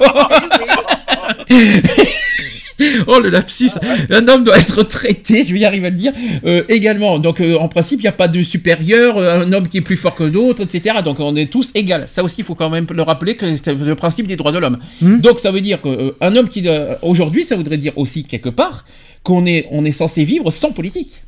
[3.07, 3.70] Oh le lapsus
[4.11, 6.12] Un homme doit être traité, je vais y arriver à le dire,
[6.44, 7.18] euh, également.
[7.18, 9.82] Donc euh, en principe, il n'y a pas de supérieur, euh, un homme qui est
[9.82, 10.97] plus fort que d'autres, etc.
[11.05, 12.07] Donc on est tous égaux.
[12.07, 14.59] Ça aussi, il faut quand même le rappeler que c'est le principe des droits de
[14.59, 14.78] l'homme.
[15.01, 15.20] Hmm.
[15.20, 16.66] Donc ça veut dire qu'un homme qui...
[17.03, 18.84] Aujourd'hui, ça voudrait dire aussi quelque part
[19.22, 21.22] qu'on est, on est censé vivre sans politique.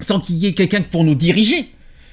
[0.00, 1.68] Sans qu'il y ait quelqu'un pour nous diriger.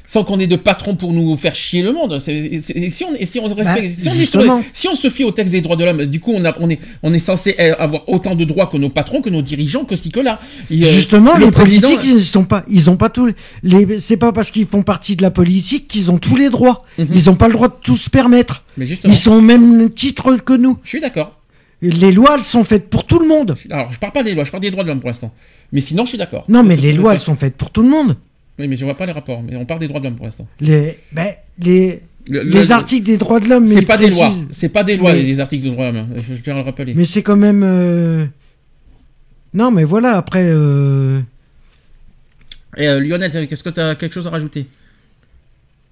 [0.10, 2.18] Sans qu'on ait de patron pour nous faire chier le monde.
[2.20, 4.62] C'est- c'est- si, on, si, on respecte- si, on est sur les- justement.
[4.72, 6.70] si on se fie au texte des droits de l'homme, du coup, on, a- on,
[6.70, 9.98] est, on est censé avoir autant de droits que nos patrons, que nos dirigeants, que
[9.98, 10.40] ci, que là.
[10.72, 13.34] Et, euh, Justement, le les président- politiques, ils sont pas, ils ont pas tous
[13.64, 14.00] les.
[14.00, 16.86] C'est pas parce qu'ils font partie de la politique qu'ils ont tous les droits.
[16.98, 17.08] Mhm.
[17.14, 18.64] Ils ont pas le droit de tout se permettre.
[18.78, 20.78] Mais justement, Ils sont au même titre que nous.
[20.84, 21.34] je suis d'accord.
[21.82, 23.56] Les lois, elles sont faites pour tout le monde.
[23.70, 25.32] Alors, je parle pas des lois, je parle des droits de l'homme pour l'instant.
[25.72, 26.46] Mais sinon, je suis d'accord.
[26.50, 28.16] Non, mais les lois, elles sont faites pour tout le monde.
[28.60, 29.42] Oui, mais je vois pas les rapports.
[29.44, 30.48] Mais on parle des droits de l'homme pour l'instant.
[30.60, 34.32] Les, ben, les, Le- les le- articles des droits de l'homme, C'est pas des lois.
[34.52, 36.10] C'est pas des lois, Mais- les articles de droits de l'homme.
[36.18, 36.94] Je, je tiens à le rappeler.
[36.96, 37.64] Mais c'est quand même.
[37.64, 38.26] euh,
[39.54, 40.44] Non, mais voilà, après.
[40.46, 41.20] euh,
[42.78, 44.66] Et euh, Lionel, qu'est-ce que tu as quelque chose à rajouter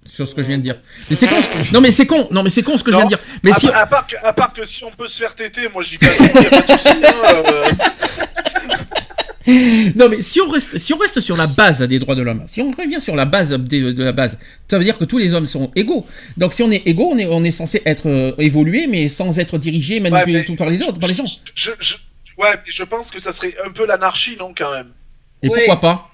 [0.06, 0.76] sur ce que je viens de dire?
[1.10, 1.36] Mais c'est con.
[1.74, 2.28] Non, mais c'est con.
[2.32, 3.20] Non, mais c'est con ce que je viens de dire.
[3.44, 3.68] Mais à, si.
[3.70, 5.98] à part que, à part que si on peut se faire téter, moi je dis
[6.00, 6.08] pas
[9.96, 12.44] non, mais si on reste, si on reste sur la base des droits de l'homme,
[12.48, 14.38] si on revient sur la base de la base,
[14.68, 16.06] ça veut dire que tous les hommes sont égaux.
[16.38, 19.38] Donc, si on est égaux, on est, on est censé être euh, évolué, mais sans
[19.38, 21.26] être dirigé, manipulé mais- tout par les autres, par les gens.
[21.54, 21.96] Je, je-
[22.38, 24.88] ouais, mais je pense que ça serait un peu l'anarchie, non, quand même.
[25.44, 25.54] Et Oui.
[25.66, 26.12] pourquoi pas?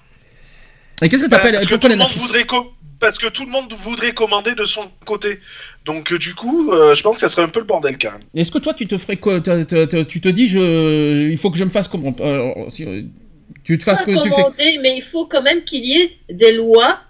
[1.02, 2.68] Et qu'est-ce que Bah, t'appelles parce, que pourquoi tout le monde l'anarchie?
[3.00, 5.40] parce que tout le monde voudrait commander de son côté.
[5.84, 8.12] Donc, euh, du coup, euh, je pense que ça serait un peu le bordel, quand
[8.12, 8.20] même.
[8.32, 11.64] Est-ce que toi, tu te ferais quoi Tu te dis, je, il faut que je
[11.64, 12.52] me fasse comment euh,
[13.64, 14.42] Tu te fasses Pas que tu fais.
[14.42, 17.00] commander, mais il faut quand même qu'il y ait des lois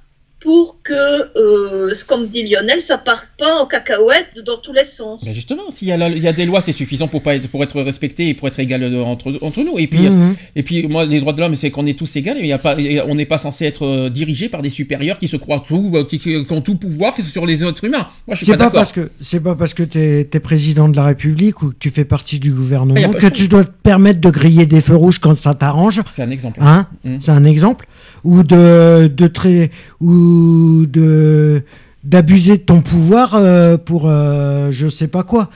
[0.43, 0.93] pour que,
[1.39, 5.25] euh, comme dit Lionel, ça parte pas en cacahuète dans tous les sens.
[5.25, 7.81] Ben justement, s'il y, a y des lois, c'est suffisant pour, pas être, pour être
[7.81, 9.79] respecté et pour être égal euh, entre, entre nous.
[9.79, 10.35] Et puis, mhm.
[10.57, 12.33] Et puis moi, les droits de l'homme, c'est qu'on est tous égaux.
[12.37, 14.71] et il y a pas, et on n'est pas censé être euh, dirigé par des
[14.71, 18.09] supérieurs qui se croient tout, euh, qui, ont tout pouvoir sur les autres humains.
[18.27, 20.97] Moi, je suis C'est pas parce que c'est pas parce que t'es es président de
[20.97, 23.71] la République ou que tu fais partie du gouvernement Ah, pas que tu dois te
[23.83, 26.59] permettre de griller des feux rouges quand ça t'arrange, C'est un exemple.
[26.63, 26.87] hein?
[27.05, 27.17] Mm.
[27.21, 27.87] C'est un exemple
[28.25, 29.71] ou de de très
[30.01, 31.63] ou de
[32.05, 35.51] d'abuser de ton pouvoir euh, pour euh, je sais pas quoi.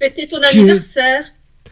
[0.00, 1.24] Fêter ton Tu- anniversaire,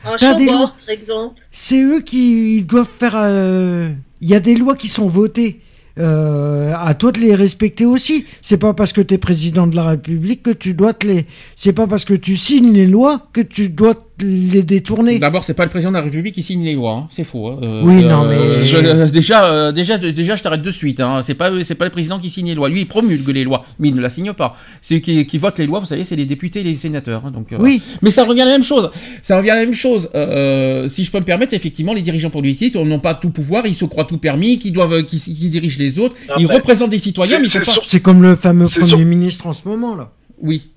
[0.05, 0.75] des chambord, lois.
[0.87, 1.41] par exemple.
[1.53, 3.15] C'est eux qui doivent faire.
[3.17, 5.61] euh, Il y a des lois qui sont votées.
[5.97, 8.27] Euh, à toi de les respecter aussi.
[8.43, 11.25] C'est pas parce que tu es président de la République que tu dois te les.
[11.55, 15.19] C'est pas parce que tu signes les lois que tu dois les détourner.
[15.19, 17.07] D'abord, c'est pas le président de la République qui signe les lois, hein.
[17.11, 17.49] c'est faux.
[17.49, 17.59] hein.
[17.63, 21.01] Euh, Oui, non, mais- je- euh, déjà, euh, déjà, déjà, je t'arrête de suite.
[21.01, 21.21] Hein.
[21.23, 22.69] C'est pas, c'est pas le président qui signe les lois.
[22.69, 24.57] Lui, il promulgue les lois, mais il ne la signe pas.
[24.83, 25.81] C'est qui, qui vote les lois.
[25.81, 27.23] Vous savez, c'est les députés, et les sénateurs.
[27.27, 27.33] hein.
[27.33, 28.91] Donc, euh, Oui, Mais ça revient à la même chose.
[29.25, 30.09] Ça revient à la même chose.
[30.15, 33.75] Euh, si je peux me permettre, effectivement, les dirigeants politiques n'ont pas tout pouvoir, ils
[33.75, 36.15] se croient tout permis, qui doivent, qui, qui dirigent les autres.
[36.29, 38.05] Non, ils mais représentent des citoyens, c'est- mais ils sont c'est pas.
[38.05, 40.13] comme le fameux Premier sur- ministre en ce moment, là.
[40.41, 40.71] Oui.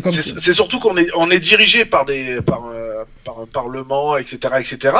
[0.00, 4.38] C'est surtout qu'on est, on est dirigé par, des, par, euh, par un parlement, etc.,
[4.58, 4.96] etc.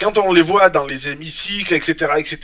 [0.00, 2.38] Quand on les voit dans les hémicycles, etc., etc.,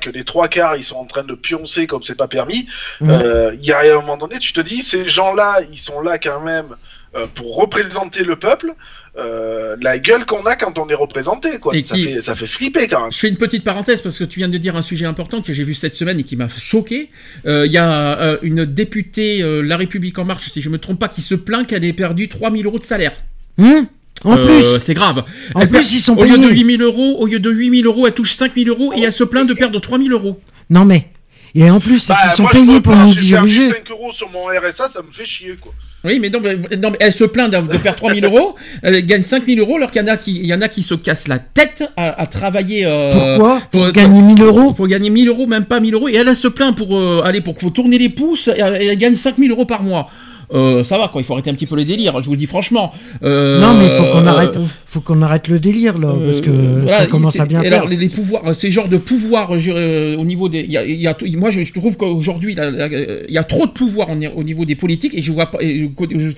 [0.00, 2.66] que les trois quarts ils sont en train de pioncer comme c'est pas permis,
[3.02, 6.00] euh, il y a à un moment donné, tu te dis, ces gens-là, ils sont
[6.00, 6.76] là quand même
[7.14, 8.72] euh, pour représenter le peuple.
[9.16, 11.76] Euh, la gueule qu'on a quand on est représenté, quoi.
[11.76, 13.12] Et ça, qui- fait, ça fait flipper quand même.
[13.12, 15.52] Je fais une petite parenthèse parce que tu viens de dire un sujet important que
[15.52, 17.10] j'ai vu cette semaine et qui m'a choqué.
[17.46, 20.78] Euh, Il y a euh, une députée euh, La République En Marche, si je me
[20.78, 23.12] trompe pas, qui se plaint qu'elle ait perdu 3000 euros de salaire.
[23.58, 23.86] Hum
[24.24, 25.22] en Euh, plus, c'est grave.
[25.54, 26.50] en Elle plus, perd- ils sont au lieu de payés.
[26.54, 29.46] 8000 euros, au lieu de 8000 euros, elle touche 5000 euros et elle se plaint
[29.46, 30.40] de perdre 3000 euros.
[30.70, 31.08] Non mais,
[31.54, 33.68] et en plus, c'est Bah, qu'ils sont moi, payés pour nous diriger.
[33.70, 35.72] 5 euros sur mon RSA, ça me fait chier, quoi.
[36.04, 39.22] Oui, mais non, mais, non, mais elle se plaint de, perdre 3000 euros, elle gagne
[39.22, 41.28] 5000 euros, alors qu'il y en a qui, il y en a qui se cassent
[41.28, 42.84] la tête à, à travailler.
[42.84, 46.08] euh, Pourquoi pour- Pour gagner 1000 euros pour gagner 1000 euros, même pas 1000 euros,
[46.08, 48.74] et elle, elle se plaint pour euh, aller pour, pour tourner les pouces, et elle,
[48.82, 50.10] elle gagne 5000 euros par mois.
[50.54, 52.36] Euh, ça va quoi, il faut arrêter un petit peu le délire, je vous le
[52.38, 52.92] dis franchement.
[53.22, 56.40] Euh, Non mais il faut qu'on euh, arrête, faut qu'on arrête le délire là, parce
[56.40, 57.78] que euh, voilà, ça commence à bien et faire.
[57.78, 60.76] alors, les, les pouvoirs, ces genres de pouvoirs je- euh, au niveau des, il y
[60.78, 60.84] a,
[61.24, 64.64] y moi je, je trouve qu'aujourd'hui euh, il y a trop de pouvoirs au niveau
[64.64, 65.90] des politiques et je vois pas, et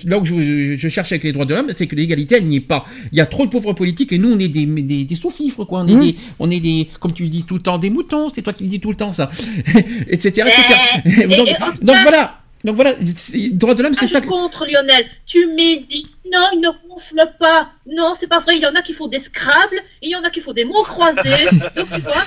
[0.05, 2.55] là où je, je cherche avec les droits de l'homme, c'est que l'égalité elle n'y
[2.57, 2.85] est pas.
[3.11, 5.63] Il y a trop de pauvres politiques et nous on est des, des, des sous-fifres
[5.65, 5.99] quoi, on est Mmh.
[6.01, 8.63] des, on est des, comme tu dis tout le temps des moutons, c'est toi qui
[8.63, 9.29] me dis tout le temps ça,
[10.09, 10.47] etc.
[10.47, 11.27] etc.
[11.37, 12.33] donc, et donc voilà.
[12.67, 14.19] Donc voilà, c'est- droits de l'homme, c'est Ah, ça.
[14.19, 15.05] je que- contre Lionel.
[15.25, 16.05] Tu médis.
[16.31, 17.69] Non, il ne ronfle pas.
[17.89, 18.57] Non, c'est pas vrai.
[18.57, 20.53] Il y en a qui font des Scrabble et il y en a qui font
[20.53, 21.47] des mots croisés.
[21.75, 22.23] Donc tu vois.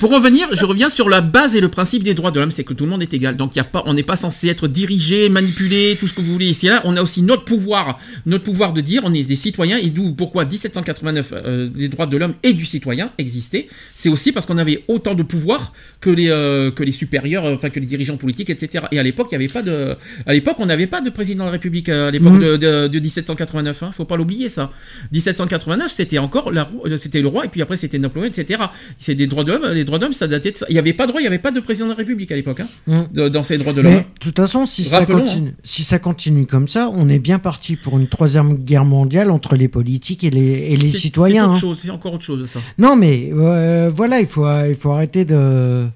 [0.00, 2.64] Pour revenir, je reviens sur la base et le principe des droits de l'homme, c'est
[2.64, 3.36] que tout le monde est égal.
[3.36, 6.20] Donc il y a pas, on n'est pas censé être dirigé, manipulé, tout ce que
[6.20, 6.82] vous voulez ici là.
[6.84, 10.14] On a aussi notre pouvoir, notre pouvoir de dire, on est des citoyens et d'où
[10.14, 13.68] pourquoi 1789 euh, les droits de l'homme et du citoyen existaient.
[13.94, 17.54] C'est aussi parce qu'on avait autant de pouvoir que les euh, que les supérieurs, euh,
[17.54, 18.86] enfin que les dirigeants politiques, etc.
[18.92, 19.96] Et à l'époque, il y avait pas de,
[20.26, 22.40] à l'époque, on n'avait pas de président de la République euh, à l'époque Mhm.
[22.40, 23.82] de, de, de 1789.
[23.82, 24.70] Hein, faut pas l'oublier ça.
[25.12, 28.62] 1789, c'était encore la, roi- euh, c'était le roi et puis après c'était Napoléon, etc.
[28.98, 29.66] C'est des droits de l'homme.
[29.72, 30.66] Les droits de l'homme, ça datait de ça.
[30.68, 32.30] Il n'y avait pas de droit, il n'y avait pas de président de la République
[32.32, 33.92] à l'époque, hein, de- dans ces droits de l'homme.
[33.92, 37.38] Mais de toute façon, si ça, continue, si ça continue comme ça, on est bien
[37.38, 41.52] parti pour une troisième guerre mondiale entre les politiques et les, et les citoyens.
[41.52, 41.74] Hein.
[41.76, 42.60] c'est encore autre chose ça.
[42.78, 45.86] Non, mais euh, voilà, il faut, il faut arrêter de,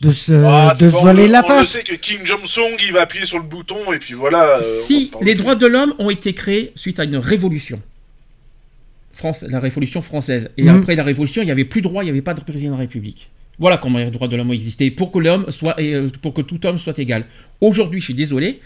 [0.00, 1.68] de se, Ah, de c'est se bon, voiler on, la on le face.
[1.68, 4.58] sait que Kim Jong-sung, il va appuyer sur le bouton et puis voilà.
[4.58, 7.80] euh, si les droits de l'homme ont été créés suite à une révolution.
[9.12, 10.50] France, la révolution française.
[10.58, 10.76] Et Mhm.
[10.78, 12.72] après la révolution, il n'y avait plus de droit, il n'y avait pas de président
[12.72, 13.30] de la République.
[13.58, 14.90] Voilà comment les droits de l'homme ont existé.
[14.90, 17.24] Pour que l'homme soit, euh, pour que tout homme soit égal.
[17.62, 18.60] Aujourd'hui, je suis désolé,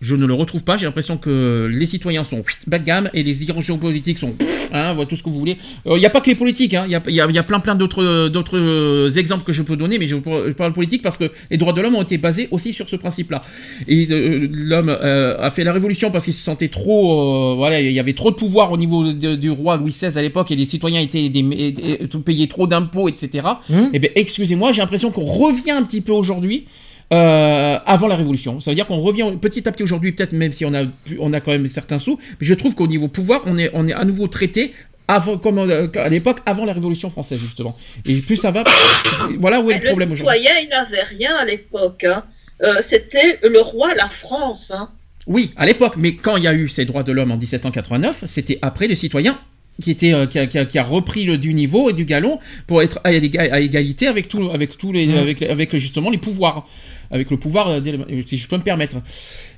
[0.00, 0.76] je ne le retrouve pas.
[0.76, 4.34] J'ai l'impression que les citoyens sont bas de gamme et les dirigeants politiques sont,
[4.72, 5.56] hein, tout ce que vous voulez.
[5.86, 6.84] Euh, Il n'y a pas que les politiques, hein.
[6.86, 9.62] il y, a, y a- y a plein plein d'autres d'autres euh, exemples que je
[9.62, 12.18] peux donner, mais je, je parle politique parce que les droits de l'homme ont été
[12.18, 13.42] basés aussi sur ce principe-là.
[13.88, 17.80] Et euh, l'homme euh, a fait la révolution parce qu'il se sentait trop, euh, voilà,
[17.80, 20.50] il y avait trop de pouvoir au niveau de- du roi Louis XVI à l'époque
[20.50, 23.46] et les citoyens étaient des, et- et- payaient trop d'impôts, etc.
[23.70, 23.90] Hum.
[23.92, 26.64] Eh bien, excusez-moi, j'ai l'impression qu'on revient un petit peu aujourd'hui.
[27.12, 30.52] Euh, avant la révolution, ça veut dire qu'on revient petit à petit aujourd'hui, peut-être même
[30.52, 30.84] si on a
[31.20, 33.86] on a quand même certains sous, mais je trouve qu'au niveau pouvoir, on est on
[33.86, 34.72] est à nouveau traité
[35.08, 37.76] avant comme euh, à l'époque avant la révolution française justement.
[38.06, 38.64] Et plus ça va,
[39.38, 40.36] voilà où est le Le problème aujourd'hui.
[40.38, 42.02] citoyen, il n'avait rien à l'époque.
[42.04, 42.24] hein.
[42.62, 44.72] Euh, C'était le roi, la France.
[44.74, 44.88] hein.
[45.28, 48.24] Oui, à l'époque, mais quand il y a eu ces droits de l'homme en 1789,
[48.26, 49.38] c'était après les citoyens
[49.82, 52.04] qui était euh, qui, a, qui a- qui a repris le du niveau et du
[52.06, 55.18] galon pour être à, éga- à égalité avec tout avec tous les Mm.
[55.18, 56.66] avec avec justement les pouvoirs
[57.10, 58.96] avec le pouvoir euh, des- si je peux me permettre.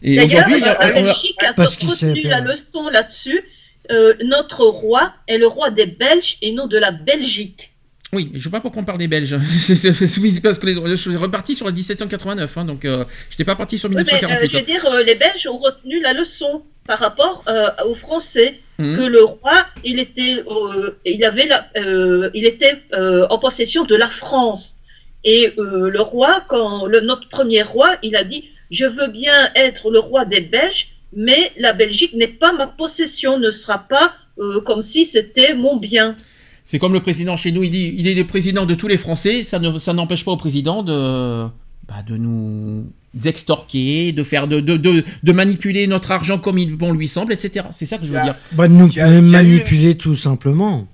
[0.02, 3.42] Et aujourd'hui, il y a- la a- Belgique a retenu la leçon là-dessus.
[3.90, 7.72] Euh, notre roi est le roi des Belges et non de la Belgique.
[8.12, 9.36] oui, je sais pas pourquoi on parle des Belges.
[10.42, 13.76] Parce que les, je suis reparti sur la 1789, hein, donc euh, j'étais pas parti
[13.78, 14.50] sur Oui, mais, euh, 1948.
[14.50, 18.60] je veux dire, euh, les Belges ont retenu la leçon par rapport euh, aux Français.
[18.78, 18.96] Mhm.
[18.96, 23.84] Que le roi, il était, euh, il avait la, euh, il était euh, en possession
[23.84, 24.76] de la France.
[25.24, 29.50] Et euh, le roi, quand le, notre premier roi, il a dit, je veux bien
[29.54, 34.12] être le roi des Belges, mais la Belgique n'est pas ma possession, ne sera pas
[34.38, 36.16] euh, comme si c'était mon bien.
[36.64, 38.98] C'est comme le président chez nous, il dit il est le président de tous les
[38.98, 41.44] Français, ça ne ça n'empêche pas au président de
[41.88, 46.76] bah, de nous d'extorquer, de faire, de, de, de, de manipuler notre argent comme il
[46.76, 47.66] bon lui semble, etc.
[47.72, 48.36] C'est ça que je veux Il y a- dire.
[48.52, 50.86] Bah, de nous y a- y manipuler tout simplement.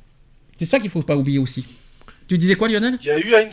[0.59, 1.65] C'est ça qu'il faut pas oublier aussi.
[2.29, 2.99] Tu disais quoi, Lionel?
[3.03, 3.51] Il y a eu une,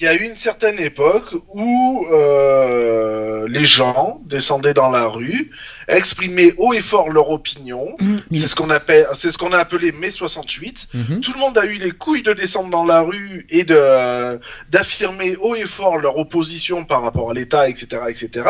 [0.00, 5.50] il y a eu une certaine époque où euh, les gens descendaient dans la rue,
[5.88, 7.96] exprimaient haut et fort leur opinion.
[8.30, 10.88] C'est ce qu'on appelle, c'est ce qu'on a appelé mai 68.
[10.94, 11.20] Mhm.
[11.20, 14.38] Tout le monde a eu les couilles de descendre dans la rue et de
[14.70, 18.46] d'affirmer haut et fort leur opposition par rapport à l'État, etc., etc.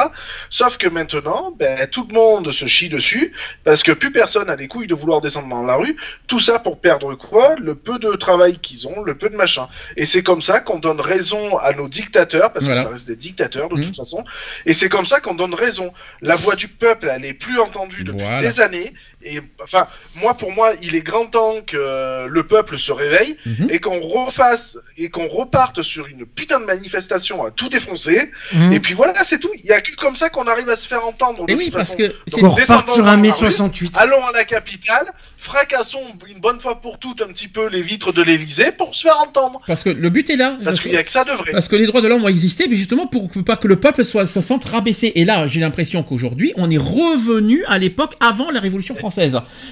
[0.51, 3.33] Sauf que maintenant, ben, tout le monde se chie dessus
[3.65, 5.97] parce que plus personne a les couilles de vouloir descendre dans la rue.
[6.27, 7.55] Tout ça pour perdre quoi?
[7.57, 9.69] Le peu de travail qu'ils ont, le peu de machin.
[9.97, 12.81] Et c'est comme ça qu'on donne raison à nos dictateurs, parce Voilà.
[12.83, 13.85] que ça reste des dictateurs de Mhm.
[13.85, 14.25] toute façon.
[14.67, 15.93] Et c'est comme ça qu'on donne raison.
[16.21, 18.41] La voix du peuple, elle est plus entendue depuis Voilà.
[18.41, 18.93] des années.
[19.31, 23.69] Et enfin, moi, pour moi, il est grand temps que le peuple se réveille Mhm.
[23.71, 28.31] et qu'on refasse et qu'on reparte sur une putain de manifestation à tout défoncer.
[28.53, 28.73] Mmh.
[28.73, 29.51] Et puis voilà, c'est tout.
[29.55, 31.47] Il y a que comme ça qu'on arrive à se faire entendre.
[31.47, 31.99] de Et oui, toute parce façon.
[31.99, 33.37] que c'est- Qu'on reparte descendons sur un mai rue.
[33.37, 33.93] 68.
[33.97, 38.13] Allons à la capitale, fracassons une bonne fois pour toutes un petit peu les vitres
[38.13, 39.61] de l'Elysée pour se faire entendre.
[39.67, 40.57] parce que le but est là.
[40.65, 41.51] Parce qu'il y a que ça de vrai.
[41.53, 43.77] Parce que les droits de l'homme ont existé, mais justement pour que- pas que le
[43.77, 45.13] peuple soit, se sente rabaissé.
[45.15, 49.18] Et là, j'ai l'impression qu'aujourd'hui, on est revenu à l'époque avant la Révolution française.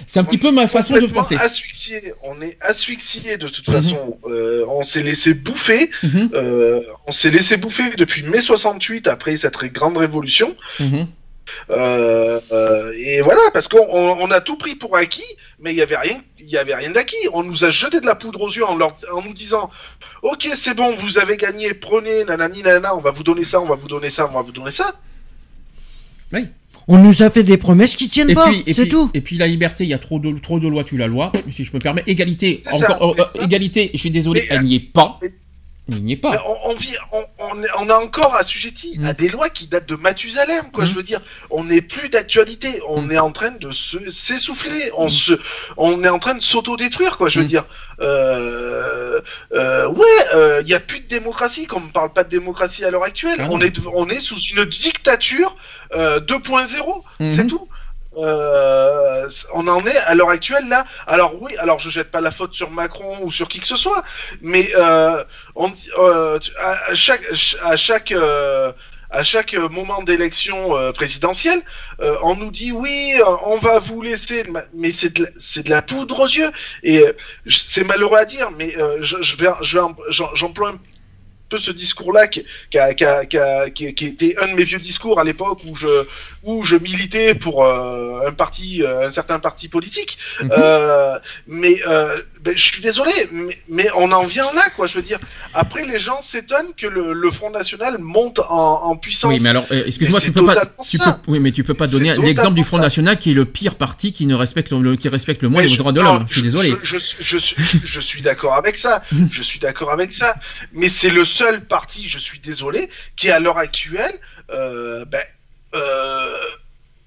[0.07, 1.36] C'est un petit peu ma façon de penser.
[1.36, 3.74] Asphyxié, on est asphyxié de toute Mhm.
[3.74, 4.18] façon.
[4.28, 5.90] Euh, on s'est laissé bouffer.
[6.03, 10.57] Mhm, euh, on s'est laissé bouffer depuis mai 68 après cette grande révolution.
[10.80, 11.07] mhm.
[11.70, 15.22] Euh, euh, et voilà, parce qu'on on- on a tout pris pour acquis,
[15.61, 17.14] mais il y avait rien, il y avait rien d'acquis.
[17.32, 19.70] On nous a jeté de la poudre aux yeux en, leur- en nous disant,
[20.22, 23.66] ok, c'est bon, vous avez gagné, prenez, nanani, nanana, on va vous donner ça, on
[23.66, 24.97] va vous donner ça, on va vous donner ça.
[26.89, 29.11] On nous a fait des promesses qui tiennent Et pas, c'est tout.
[29.12, 31.32] et puis la liberté, il y a trop de, trop de lois, tu la loi,
[31.51, 32.05] si je me permets.
[32.07, 35.18] Égalité, ça, encore, euh, ça- égalité, je suis désolé, Mais, elle n'y est pas.
[35.20, 35.32] mais-
[35.89, 36.43] N'y est pas.
[36.47, 39.14] on, on vit, on, on est, encore assujetti à Mm.
[39.14, 40.82] des lois qui datent de Mathusalem, quoi.
[40.82, 40.87] Mm.
[40.89, 41.20] Je veux dire,
[41.51, 43.12] on n'est plus d'actualité, on Mm.
[43.12, 45.34] est en train de se s'essouffler, on se,
[45.76, 47.28] on est en train de s'auto-détruire, quoi.
[47.28, 47.66] Je veux dire,
[48.01, 49.20] euh,
[49.55, 52.91] euh, ouais, il y a plus de démocratie, comme on parle pas de démocratie à
[52.91, 53.47] l'heure actuelle.
[53.51, 55.57] On est, on est sous une dictature
[55.95, 57.68] euh, 2.0, c'est tout.
[58.17, 60.87] Euh, on en est à l'heure actuelle là.
[61.07, 63.77] Alors oui, alors je jette pas la faute sur Macron ou sur qui que ce
[63.77, 64.03] soit,
[64.41, 65.23] mais euh,
[65.99, 67.23] euh, à, chaque
[67.62, 68.14] à chaque
[69.11, 71.62] à chaque moment d'élection présidentielle,
[72.23, 73.14] on nous dit oui,
[73.45, 74.45] on va vous laisser,
[74.75, 76.51] mais c'est de, la- de la poudre aux yeux
[76.83, 77.05] et
[77.49, 79.49] c'est malheureux à dire, mais euh, je, je vais
[81.49, 84.78] peu ce discours-là qui, qui, qui, qui, a- qui- qui était un de mes vieux
[84.78, 86.07] discours à l'époque où je
[86.42, 90.16] où je militais pour euh, un parti, euh, un certain parti politique.
[90.42, 90.51] Mhm.
[90.57, 91.80] Euh, mais
[92.47, 94.86] ben, je suis désolé, mais, mais on en vient là, quoi.
[94.86, 95.18] Je veux dire,
[95.53, 99.32] après les gens s'étonnent que le, le Front National monte en, en puissance.
[99.34, 100.64] Oui, mais alors, euh, excuse-moi, tu peux pas.
[100.88, 102.78] Tu peux, oui, mais tu peux pas donner l'exemple du Front.
[102.78, 105.66] National qui est le pire parti qui ne respecte le, qui respecte le moins Mais
[105.68, 106.24] les je- droits de l'homme.
[106.28, 106.74] Je suis désolé.
[106.82, 109.03] Je suis d'accord avec ça.
[109.30, 110.36] Je suis d'accord avec ça.
[110.72, 114.18] Mais c'est le seul parti, je suis désolé, qui à l'heure actuelle,
[114.51, 115.22] euh, ben,
[115.74, 116.36] euh,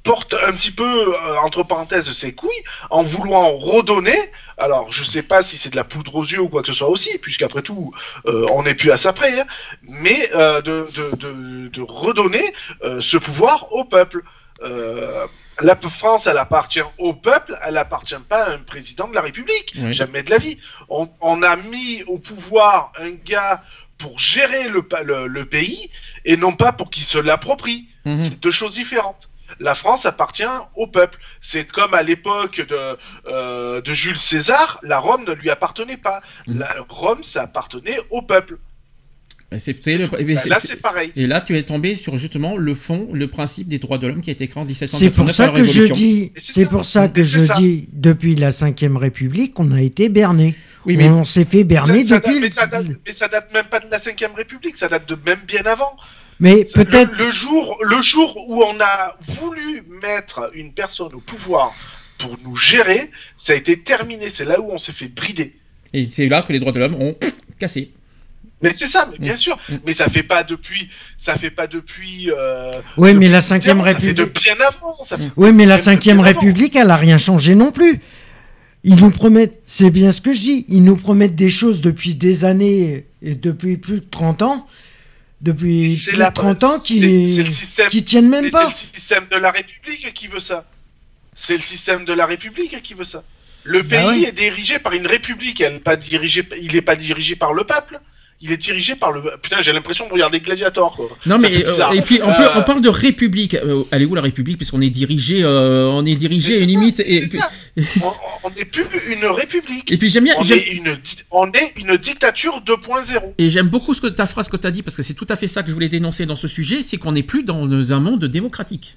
[0.04, 4.18] porte un petit peu euh, entre parenthèses ses couilles en voulant redonner.
[4.58, 6.74] Alors, je sais pas si c'est de la poudre aux yeux ou quoi que ce
[6.74, 7.94] soit aussi, puisqu'après tout,
[8.26, 9.40] euh, on n'est plus à ça près.
[9.40, 9.46] hein,
[9.84, 14.24] mais euh, de, de, de, de redonner euh, ce pouvoir au peuple.
[14.64, 15.26] Euh,
[15.62, 19.74] la France, elle appartient au peuple, elle appartient pas à un président de la République.
[19.78, 19.94] Oui.
[19.94, 20.58] Jamais de la vie.
[20.90, 23.64] On, on a mis au pouvoir un gars
[23.98, 25.90] pour gérer le, le, le pays
[26.24, 27.88] et non pas pour qu'il se l'approprie.
[28.06, 28.24] Mhm.
[28.24, 29.29] C'est deux choses différentes.
[29.60, 30.44] La France appartient
[30.76, 31.18] au peuple.
[31.42, 32.98] C'est comme à l'époque de,
[33.28, 36.22] euh, de Jules César, la Rome ne lui appartenait pas.
[36.48, 36.60] Mhm.
[36.60, 38.58] La Rome, ça appartenait au peuple.
[39.58, 41.12] C'est- c'est le- Bah, c'est- là, c'est- c'est pareil.
[41.16, 44.22] Et là, tu es tombé sur justement le fond, le principe des droits de l'homme
[44.22, 45.96] qui a été créé en C'est 1789 pour ça par la que je Révolution.
[45.96, 47.54] dis, c'est c'est pour ça que je c'est ça.
[47.56, 50.54] dis, depuis la Cinquième République, on a été berné.
[50.86, 52.34] Oui, mais On s'est fait berner Ça- ça depuis.
[52.36, 54.88] date- mais, le- ça date, mais ça date même pas de la Cinquième République, ça
[54.88, 55.98] date de même bien avant.
[56.40, 61.20] Mais Le- peut-être, le, jour, le jour où on a voulu mettre une personne au
[61.20, 61.74] pouvoir
[62.18, 64.30] pour nous gérer, ça a été terminé.
[64.30, 65.56] C'est là où on s'est fait brider.
[65.94, 67.16] et c'est là que les droits de l'homme ont
[67.60, 67.92] cassé.
[68.62, 69.38] Mais c'est ça, mais bien Mm.
[69.38, 69.58] sûr.
[69.70, 69.76] Mm.
[69.86, 72.30] Mais ça fait pas depuis, ça fait pas depuis.
[72.30, 74.44] Euh, oui, mais la Cinquième fait de République.
[74.44, 74.98] bien avant.
[75.04, 76.28] Ça fait- Oui, mais la Cinquième avant.
[76.28, 78.02] République, elle a rien changé non plus.
[78.84, 82.16] Ils nous promettent, c'est bien ce que je dis, ils nous promettent des choses depuis
[82.16, 84.68] des années et depuis plus de 30 ans,
[85.42, 87.00] depuis plus la- de 30 ans qui,
[88.06, 88.72] tiennent même pas.
[88.74, 90.66] C'est le système de la République qui veut ça.
[91.34, 93.24] C'est le système de la République qui veut ça.
[93.64, 95.62] Le Bah pays est dirigé par une République.
[95.62, 98.00] Elle pas dirigée, il n'est pas dirigé par le peuple.
[98.42, 99.22] Il est dirigé par le.
[99.42, 100.96] Putain, j'ai l'impression de regarder Gladiator.
[100.96, 101.08] Quoi.
[101.26, 103.56] Non Ça mais euh, et puis on, peut, Euh, on parle de république.
[103.56, 104.58] Euh, elle est où la république?
[104.58, 107.52] Puisqu'on est dirigé, euh, on est dirigé mais à une c'est ça, limite et, ça.
[108.44, 109.92] on- n'est plus une république.
[109.92, 110.36] et puis j'aime bien.
[110.38, 110.98] On est une,
[111.32, 113.34] on est une dictature 2.0.
[113.38, 115.28] Et j'aime beaucoup ce que ta phrase que tu as dit parce que c'est tout
[115.30, 117.70] à fait ça que je voulais dénoncer dans ce sujet, c'est qu'on n'est plus dans
[117.92, 118.96] un monde démocratique.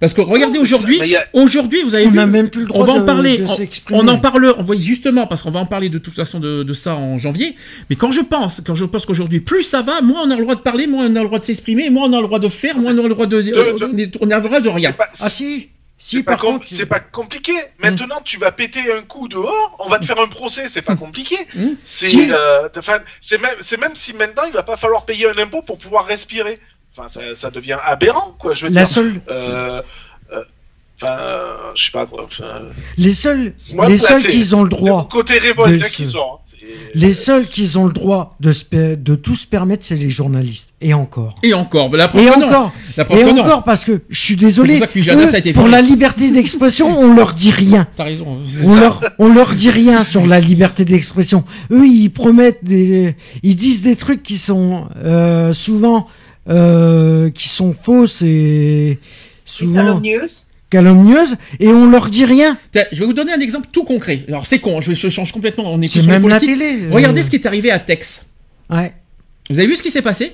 [0.00, 1.00] Parce que regardez aujourd'hui,
[1.32, 3.38] aujourd'hui vous avez On vu, n'a même plus le droit on va en de- parler,
[3.38, 3.44] de
[3.92, 6.62] on- en parle, on va justement parce qu'on va en parler de toute façon de,
[6.62, 7.56] de ça en janvier.
[7.90, 10.42] Mais quand je pense, quand je pense qu'aujourd'hui plus ça va, moins on a le
[10.42, 12.38] droit de parler, moins on a le droit de s'exprimer, moins on a le droit
[12.38, 13.76] de faire, moins on a le droit de, euh,
[14.20, 14.92] on a le droit de rien.
[14.92, 15.68] pas- Ah si,
[15.98, 16.66] si c'est pas, par com- contre.
[16.68, 17.52] c'est pas compliqué.
[17.78, 20.96] Maintenant, tu vas péter un coup dehors, on va te faire un procès, c'est pas
[20.96, 21.36] compliqué.
[21.54, 21.66] Mm.
[21.84, 22.28] C'est Si.
[22.32, 22.68] euh,
[23.40, 26.58] même, c'est même si maintenant il va pas falloir payer un impôt pour pouvoir respirer.
[26.96, 28.54] Enfin, ça, ça devient aberrant, quoi.
[28.54, 28.92] Je veux La dire.
[28.94, 29.80] seule, Euh,
[30.32, 30.42] euh,
[31.00, 31.18] Enfin,
[31.74, 32.24] je sais pas quoi.
[32.26, 32.62] Enfin,
[32.96, 36.10] les seuls, moi, les là, seuls qui ont le droit, côté révolté de qui ce-
[36.12, 36.44] sort.
[36.46, 36.48] hein.
[36.94, 38.64] Les seuls qui ont le droit de, se
[38.94, 40.74] de tout se permettre, c'est les journalistes.
[40.80, 41.34] Et encore.
[41.42, 43.42] Et encore, la preuve Et que encore, La preuve et que non.
[43.42, 44.74] encore, parce que je suis désolé.
[44.74, 47.50] pour ça que Pujada, eux, ça a été pour la liberté d'expression, on leur dit
[47.50, 47.88] rien.
[47.96, 48.38] T'as raison.
[48.46, 48.80] c'est On ça.
[48.80, 51.42] leur, on leur dit rien sur la liberté d'expression.
[51.72, 56.06] Eux, ils promettent des, ils disent des trucs qui sont euh, souvent,
[56.48, 58.98] euh, qui sont fausses et
[59.44, 60.46] C'est souvent calomnieuse.
[60.70, 62.56] calomnieuses, et on leur dit rien.
[62.92, 64.24] Je vais vous donner un exemple tout concret.
[64.28, 65.64] Alors c'est con, je, je change complètement.
[65.72, 66.78] On est les même la télé.
[66.84, 68.24] euh, Regardez ce qui est arrivé à Tex.
[68.70, 68.92] Ouais.
[69.50, 70.32] Vous avez vu ce qui s'est passé?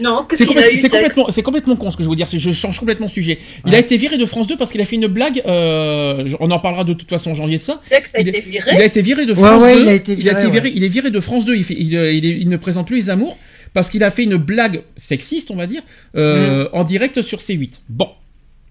[0.00, 2.26] Non, qu'est-ce C'est complètement, c'est complètement con ce que je veux dire.
[2.32, 3.38] Je change complètement de sujet.
[3.66, 3.76] Il Ouais.
[3.76, 5.42] a été viré de France 2 parce qu'il a fait une blague.
[5.46, 7.82] euh, on en parlera de toute façon en janvier de ça.
[7.90, 8.70] Tex a il été Il viré.
[8.70, 9.82] a été viré de France ouais, 2.
[9.82, 10.72] il a été viré, ouais.
[10.74, 11.54] il est viré de France 2.
[11.56, 13.36] Il, fait- il, euh, il est- il ne présente plus les amours
[13.74, 16.18] parce qu'il a fait une blague sexiste, on va dire, Mm.
[16.18, 17.80] euh, en direct sur C8.
[17.88, 18.08] Bon.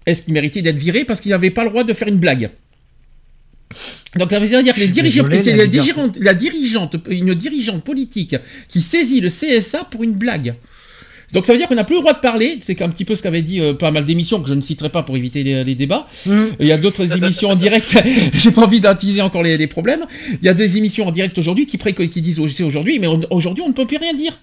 [0.06, 2.50] Est-ce qu'il méritait d'être viré parce qu'il n'avait pas le droit de faire une blague?
[4.18, 8.36] Donc ça veut dire que les dirigeants, c'est la dirigeante, la dirigeante, une dirigeante politique
[8.68, 10.54] qui saisit le CSA pour une blague.
[11.32, 12.58] Donc ça veut dire qu'on n'a plus le droit de parler.
[12.60, 14.90] C'est un petit peu ce qu'avait dit euh, pas mal d'émissions que je ne citerai
[14.90, 16.06] pas pour éviter les, les débats.
[16.28, 16.50] Hum.
[16.60, 17.96] Il y a d'autres émissions en direct.
[18.34, 20.04] J'ai pas envie d'attiser encore les, les problèmes.
[20.30, 21.78] Il y a des émissions en direct aujourd'hui qui,
[22.20, 24.38] disent aujourd'hui, mais aujourd'hui on ne peut plus rien dire.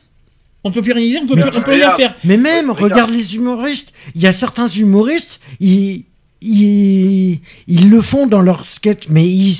[0.63, 2.15] On ne peut plus rien dire, on peut, Mais plus, on peut rien faire.
[2.23, 2.91] Mais même, Regarde.
[2.91, 3.93] regarde les humoristes.
[4.15, 6.03] Il y a certains humoristes, ils,
[6.41, 9.55] ils, ils le font dans leur sketch, mais ils,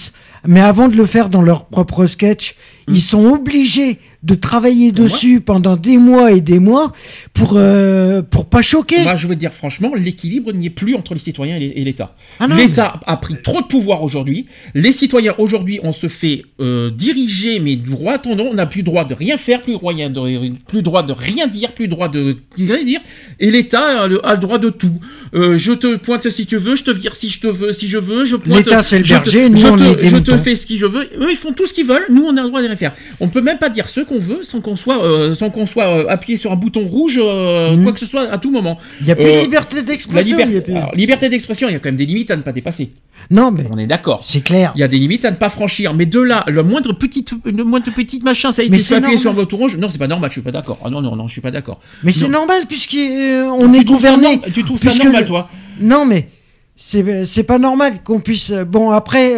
[0.46, 2.56] mais avant de le faire dans leur propre sketch,
[2.88, 5.10] ils sont obligés de travailler Pour moi.
[5.10, 6.92] dessus pendant des mois et des mois
[7.34, 9.02] pour euh, pour pas choquer.
[9.04, 12.16] Moi, je veux dire franchement, l'équilibre n'y est plus entre les citoyens et l'État.
[12.40, 14.46] Ah L'État a pris trop de pouvoir aujourd'hui.
[14.76, 19.06] Les citoyens aujourd'hui, on se fait euh, diriger, mais droit en On n'a plus droit
[19.06, 22.84] de rien faire, plus droit de, plus droit de rien dire, plus droit de rien
[22.84, 23.00] dire.
[23.40, 25.00] Et l'État a, le- a le droit de tout.
[25.34, 27.88] Euh, je te pointe si tu veux, je te vire si je te veux, si
[27.88, 28.26] je veux.
[28.26, 28.58] Je pointe.
[28.66, 30.56] L'État, c'est le je te- berger, nous, je on te, est des je te fais
[30.56, 31.04] ce que je veux.
[31.20, 32.06] Eux, ils font tout ce qu'ils veulent.
[32.10, 32.94] Nous, on a le droit de rien faire.
[33.22, 35.86] On peut même pas dire ce qu'on veut sans qu'on soit, euh, sans qu'on soit
[35.86, 37.84] euh, appuyé sur un bouton rouge, euh, Mhm.
[37.84, 38.78] quoi que ce soit, à tout moment.
[39.02, 40.38] il y a plus de liberté d'expression.
[40.38, 42.32] il y a liberté, plus- alors, liberté d'expression, il y a quand même des limites
[42.32, 42.90] à ne pas dépasser.
[43.32, 44.22] Non, mais On est d'accord.
[44.24, 44.72] c'est clair.
[44.76, 47.34] Il y a des limites à ne pas franchir, mais de là, le moindre petite,
[47.46, 49.78] le moindre petite machin, ça a été appuyer sur un bouton rouge.
[49.78, 50.80] Non, c'est pas normal, je suis pas d'accord.
[50.84, 51.80] Ah non, non, non, je suis pas d'accord.
[52.04, 54.42] Mais c'est normal puisqu'on est gouverné.
[54.54, 55.50] Tu trouves ça normal, le- toi
[55.80, 56.30] Non, mais
[56.76, 58.52] c'est c'est pas normal qu'on puisse.
[58.68, 59.36] Bon, après,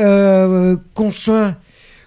[0.93, 1.55] qu'on soit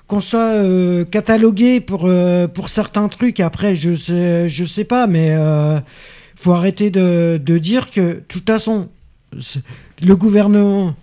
[0.06, 3.40] qu'on soit euh, catalogué pour euh, pour certains trucs.
[3.40, 5.80] Après, je sais je sais pas, mais euh,
[6.36, 8.88] faut arrêter de de dire que de toute façon
[10.02, 10.94] le gouvernement.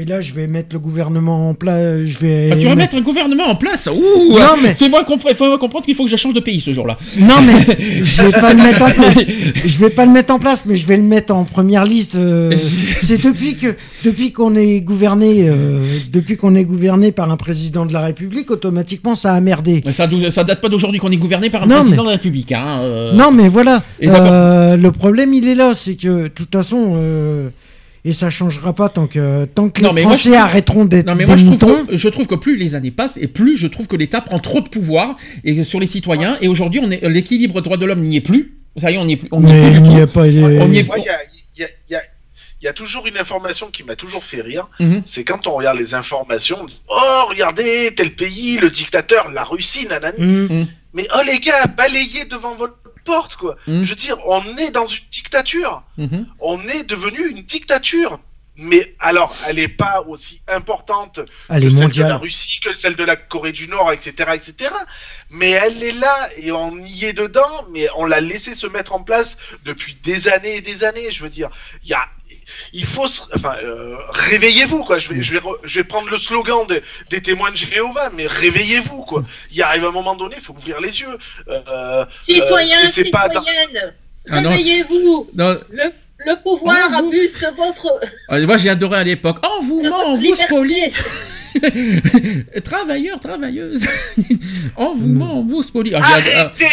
[0.00, 2.02] Et là, je vais mettre le gouvernement en place.
[2.04, 2.50] Je vais.
[2.52, 5.84] Ah, Tu vas mettre un gouvernement en place Ouh Non, mais- Fais-moi compre- fais-moi comprendre
[5.84, 6.96] qu'il faut que je change de pays ce jour-là.
[7.18, 9.14] Non, mais je vais pas le mettre en place.
[9.64, 12.14] Je vais pas le mettre en place, mais je vais le mettre en première liste.
[12.14, 12.52] euh,
[13.02, 13.74] c'est depuis que
[14.04, 15.80] depuis qu'on est gouverné, euh,
[16.12, 19.82] depuis qu'on est gouverné par un président de la République, automatiquement ça a merdé.
[19.84, 22.06] Mais ça, ça date pas d'aujourd'hui qu'on est gouverné par un Non, président mais- de
[22.06, 22.52] la République.
[22.52, 23.12] Hein, euh.
[23.14, 23.82] Non, mais voilà.
[24.00, 26.96] Le problème, il est là, c'est que de toute façon.
[28.08, 31.14] Et ça changera pas tant que tant que Non, les moi, Français arrêteront d'être Non
[31.14, 33.56] mais des moi je trouve, que, je trouve que plus les années passent et plus
[33.56, 36.90] je trouve que l'État prend trop de pouvoir et sur les citoyens et aujourd'hui on
[36.90, 38.54] est l'équilibre droit de l'homme n'y est plus.
[38.76, 39.28] Ça y est on n'y est plus.
[39.32, 40.20] On n'y est plus a pas.
[40.22, 41.18] On y est- Moi, il y a,
[41.56, 42.02] il y a- il y a-
[42.60, 44.68] il y a toujours une information qui m'a toujours fait rire.
[44.80, 45.02] Mhm.
[45.06, 49.44] C'est quand on regarde les informations, on dit Oh, regardez, tel pays, le dictateur, la
[49.44, 50.18] Russie, nanani.
[50.50, 50.66] Hum.
[50.94, 52.77] Mais oh les gars, balayez devant votre
[53.08, 53.56] porte, quoi.
[53.66, 53.84] Mhm.
[53.84, 55.82] Je veux dire, on est dans une dictature.
[55.96, 56.26] Mhm.
[56.40, 58.20] On est devenu une dictature.
[58.60, 62.16] Mais alors, elle n'est pas aussi importante Elle que celle de la.
[62.16, 64.74] Russie, que celle de la Corée du Nord, etc., etc.
[65.30, 68.92] Mais elle est là et on y est dedans, mais on l'a laissé se mettre
[68.94, 71.12] en place depuis des années et des années.
[71.12, 71.50] Je veux dire,
[71.84, 72.04] il y a,
[72.72, 74.98] il faut, se- enfin, euh, réveillez-vous quoi.
[74.98, 78.10] Je vais, je vais, re- je vais prendre le slogan des, des témoins de Jéhovah,
[78.14, 79.24] mais réveillez-vous quoi.
[79.50, 81.18] Il arrive un moment donné, il faut ouvrir les yeux.
[81.48, 83.94] Euh, Citoyens, pas- citoyennes,
[84.30, 85.26] Ah réveillez-vous.
[85.36, 85.84] Non, Le,
[86.26, 88.00] le pouvoir Oh, vous- abuse de votre,
[88.32, 89.38] euh, moi j'ai adoré à l'époque.
[89.44, 90.92] Oh, vous ment, vous spolie.
[92.64, 93.86] Travailleurs, travailleuses.
[94.76, 95.94] on vous ment, on vous spolie.
[95.94, 96.66] Ah, ah, Arrêtez,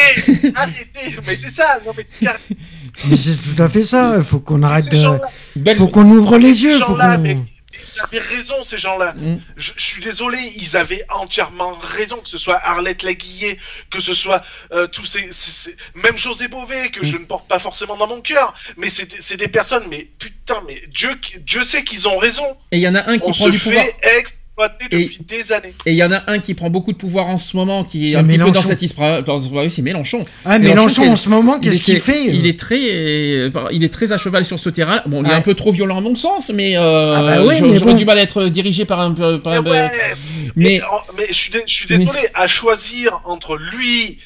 [0.55, 1.17] arrêtez.
[1.27, 2.37] Mais c'est ça, non mais c'est car-
[3.09, 4.15] Mais c'est tout à fait ça.
[4.17, 5.19] Il faut qu'on arrête de.
[5.55, 6.79] belle- Faut qu'on ouvre les yeux.
[6.79, 7.37] Faut qu'on- mais
[7.73, 9.13] ils avaient raison ces gens-là.
[9.17, 9.37] Mm.
[9.57, 13.57] Je, je suis désolé, ils avaient entièrement raison, que ce soit Arlette Laguillet,
[13.89, 17.05] que ce soit euh, tous ces, ces- ces- même José Bové, que Mm.
[17.05, 20.07] je ne porte pas forcément dans mon cœur, mais c'est des- c'est des personnes, mais
[20.17, 22.55] putain, mais Dieu, Dieu sait qu'ils ont raison.
[22.71, 23.83] Et il y en a un qui On prend se du pouvoir.
[23.83, 23.95] fait
[24.57, 25.73] exploiter Et- depuis des années.
[25.85, 28.11] Et il y en a un qui prend beaucoup de pouvoir en ce moment, qui
[28.11, 28.67] est un petit peu dans Mélenchon.
[28.67, 29.21] cette histoire.
[29.51, 30.25] oui, C'est Mélenchon.
[30.45, 33.83] Ah, Mélenchon, Mélenchon en ce moment, qu'est-ce qu'il fait euh Il est très, euh, il
[33.83, 35.01] est très à cheval sur ce terrain.
[35.05, 35.35] Bon, il est Ouais.
[35.35, 37.91] un peu trop violent à mon sens, mais, euh, Ah bah ouais, j'aurais mais j'aurais
[37.93, 37.97] bon.
[37.97, 39.31] du mal à être dirigé par un, par
[39.63, 39.91] Mais un- ouais,
[40.55, 40.81] mais mais,
[41.17, 44.19] mais je suis, dé- je suis désolé, à choisir entre lui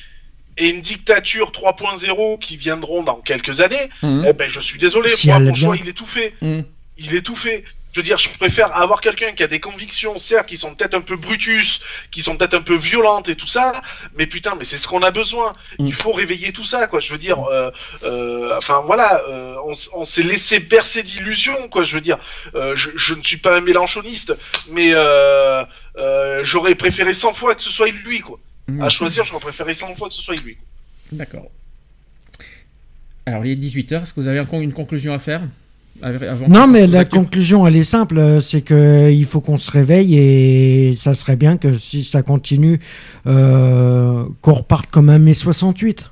[0.57, 5.09] et une dictature 3.0 qui viendront dans quelques années, Hum, eh ben je suis désolé,
[5.09, 5.67] Si moi elle mon vient.
[5.69, 6.33] choix il est tout fait.
[6.41, 6.63] hum.
[6.97, 7.63] il est tout fait.
[7.91, 10.93] Je veux dire, je préfère avoir quelqu'un qui a des convictions, certes, qui sont peut-être
[10.93, 11.79] un peu brutus,
[12.11, 13.81] qui sont peut-être un peu violentes et tout ça,
[14.15, 15.53] mais putain, mais c'est ce qu'on a besoin.
[15.79, 15.87] Mm.
[15.87, 16.99] Il faut réveiller tout ça, quoi.
[16.99, 17.71] Je veux dire, euh,
[18.03, 19.55] euh, enfin voilà, euh,
[19.93, 21.81] on, s'est laissé bercer d'illusions, quoi.
[21.83, 22.19] Je veux dire,
[22.53, 24.35] je, je ne suis pas un mélanchoniste,
[24.69, 24.93] mais
[26.43, 28.39] j'aurais préféré 100 fois que ce soit lui, quoi.
[28.69, 28.81] hum.
[28.81, 30.57] À choisir, j'aurais préféré 100 fois que ce soit lui.
[31.11, 31.49] D'accord.
[33.25, 34.01] Alors, il est 18h.
[34.01, 35.41] Est-ce que vous avez encore une conclusion à faire?
[36.01, 39.71] Avant Non, mais la conclusion, elle est simple, euh, c'est que il faut qu'on se
[39.71, 42.79] réveille et ça serait bien que si ça continue,
[43.27, 46.05] euh, qu'on reparte comme un mai 68.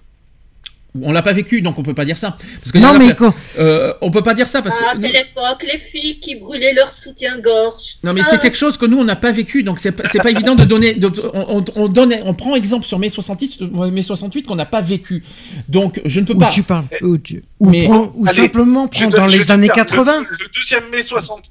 [1.04, 2.38] On l'a pas vécu, donc on peut pas dire ça.
[2.60, 4.96] Parce que Non, a mais plein- euh, on peut pas dire ça parce Ah, à
[4.96, 5.02] que.
[5.02, 7.84] quelle époque, les filles qui brûlaient leur soutien-gorge.
[8.04, 10.04] Non mais Ah, c'est quelque chose que nous on n'a pas vécu donc c'est pas-
[10.12, 13.10] c'est pas évident de donner de- on, on- on donne on prend exemple sur mai
[13.10, 15.24] 68 euh, mai 68 qu'on n'a pas vécu
[15.68, 18.36] donc je ne peux où pas tu parles, où, tu- ou Mais- prends- ou Allez,
[18.36, 20.22] simplement prends te- dans les années dire, 80.
[20.22, 21.44] Le, le deuxième mai 60,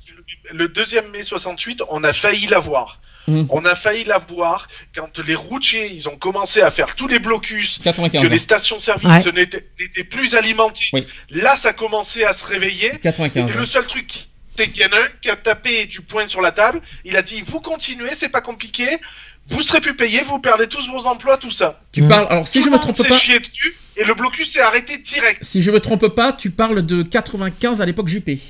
[0.53, 3.01] le deuxième mai 68, on a failli l'avoir.
[3.29, 3.45] Mm.
[3.51, 7.81] On a failli l'avoir quand les routiers, ils ont commencé à faire tous les blocus,
[7.83, 9.33] 95 que les stations-service Ouais.
[9.33, 10.87] n'étaient n'étaient plus alimentées.
[10.93, 11.07] Oui.
[11.31, 12.93] Là, ça commençait à se réveiller.
[13.03, 16.01] 95 Et le seul truc, c'est qu'il y en a un qui a tapé du
[16.01, 16.81] poing sur la table.
[17.05, 18.87] Il a dit Vous continuez, c'est pas compliqué.
[19.49, 21.81] Vous serez plus payé, vous perdez tous vos emplois, tout ça.
[21.93, 22.09] tu Mm.
[22.09, 24.99] parles alors si Tout je me trompe pas chié dessus et le blocus s'est arrêté
[24.99, 25.39] direct.
[25.45, 28.41] si je me trompe pas tu parles de 95 à l'époque Juppé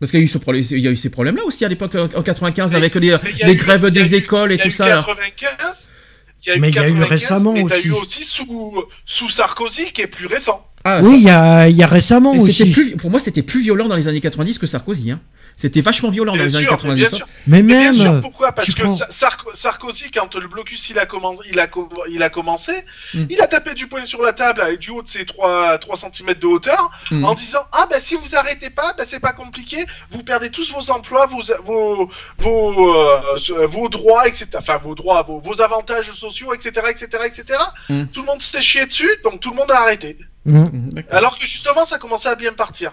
[0.00, 1.64] parce qu'il y a eu ce problème il y a eu ces problèmes là aussi
[1.64, 4.58] à l'époque en en 95 Mais- avec les, eu- grèves des eu- écoles et Il
[4.58, 5.04] y a tout eu ça là.
[5.06, 5.88] 95.
[6.44, 7.88] Il y a eu Mais il y a eu 95, récemment mais aussi.
[7.88, 10.64] eu aussi sous, sous Sarkozy qui est plus récent.
[10.84, 12.70] Ah, Oui, il y a, il y a récemment aussi.
[12.70, 15.10] plus, pour moi, c'était plus violent dans les années 90 que Sarkozy.
[15.10, 15.20] Hein.
[15.60, 17.00] C'était vachement violent dans Bien les années sûr, mais 90.
[17.00, 17.16] bien hein.
[17.16, 17.26] sûr.
[17.48, 18.96] Mais Mais bien même, sûr, pourquoi Parce que prends-
[19.54, 23.24] Sarkozy, quand le blocus il a, commencé, il a, co- il a commencé, Mm.
[23.28, 25.96] il a tapé du poing sur la table avec du haut de ses 3, 3
[25.96, 27.24] cm de hauteur Mhm.
[27.24, 30.70] en disant Ah, ben si vous arrêtez pas, ben c'est pas compliqué, vous perdez tous
[30.72, 34.46] vos emplois, vos, vos, vos, euh, vos droits, etc.
[34.58, 36.86] Enfin, vos droits, vos, vos avantages sociaux, etc.
[36.88, 37.58] etc., etc.
[37.88, 38.04] Mm.
[38.12, 40.18] Tout le monde s'est chié dessus, donc tout le monde a arrêté.
[40.46, 41.16] D'accord.
[41.16, 42.92] Alors que justement, ça commençait à bien partir.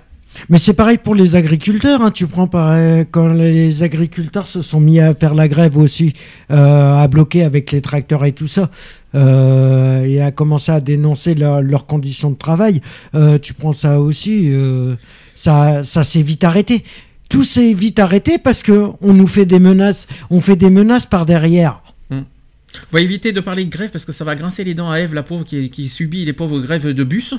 [0.50, 2.02] Mais c'est pareil pour les agriculteurs.
[2.02, 2.12] hein.
[2.12, 6.14] Tu prends pareil, quand les agriculteurs se sont mis à faire la grève aussi,
[6.52, 8.70] euh, à bloquer avec les tracteurs et tout ça,
[9.16, 12.82] euh, et à commencer à dénoncer leur- leurs conditions de travail.
[13.16, 14.96] euh, tu prends ça aussi, euh,
[15.36, 16.84] ça, ça s'est vite arrêté.
[17.30, 21.06] Tout s'est vite arrêté parce que on nous fait des menaces, on fait des menaces
[21.06, 21.82] par derrière.
[22.12, 25.00] On va éviter de parler de grève parce que ça va grincer les dents à
[25.00, 27.34] Eve, la pauvre, qui subit les pauvres grèves de bus.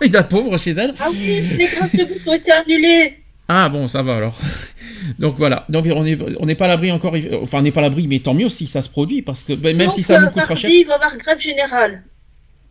[0.02, 0.94] Et la pauvre chez elle.
[1.00, 3.14] Ah oui, les grèves de bus ont été annulées.
[3.48, 4.38] Ah bon, ça va alors.
[5.18, 5.64] Donc voilà.
[5.68, 7.14] Donc on n'est on pas à l'abri encore.
[7.42, 9.52] Enfin, on n'est pas à l'abri, mais tant mieux si ça se produit parce que
[9.52, 10.70] ben, même Donc, si ça nous euh, coûtera mardi, cher.
[10.70, 12.02] il va y avoir grève générale.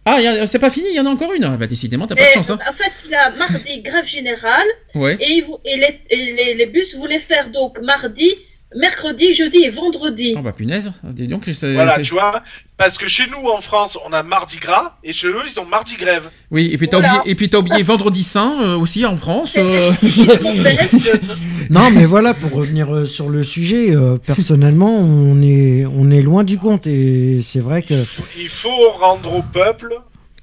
[0.08, 1.44] Ah, c'est pas fini, il y en a encore une.
[1.46, 2.52] Ah, bah décidément, t'as pas de chance.
[2.52, 2.60] Hein.
[2.70, 5.18] En fait, il y a mardi grève générale Ouais.
[5.20, 8.36] et, ils vou- et les, et les- les bus voulaient faire donc mardi,
[8.76, 10.36] mercredi, jeudi et vendredi.
[10.38, 10.92] Oh bah punaise.
[11.04, 12.42] Dis donc, c'est- Voilà, tu vois.
[12.78, 15.66] Parce que chez nous, en France, on a mardi gras, et chez eux, ils ont
[15.66, 16.24] mardi grève.
[16.52, 17.20] Oui, et puis t'as Voilà.
[17.20, 19.56] oublié, et puis t'as oublié Vendredi Saint euh, aussi en France.
[19.58, 19.92] Euh.
[21.70, 26.22] Non, mais voilà, pour revenir euh, sur le sujet, euh, personnellement, on est, on est
[26.22, 27.94] loin du compte et c'est vrai que.
[28.38, 29.96] Il faut rendre au peuple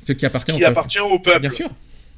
[0.05, 0.71] Ce qui appartient ce au peuple.
[0.71, 1.41] appartient au peuple.
[1.41, 1.69] Bien sûr.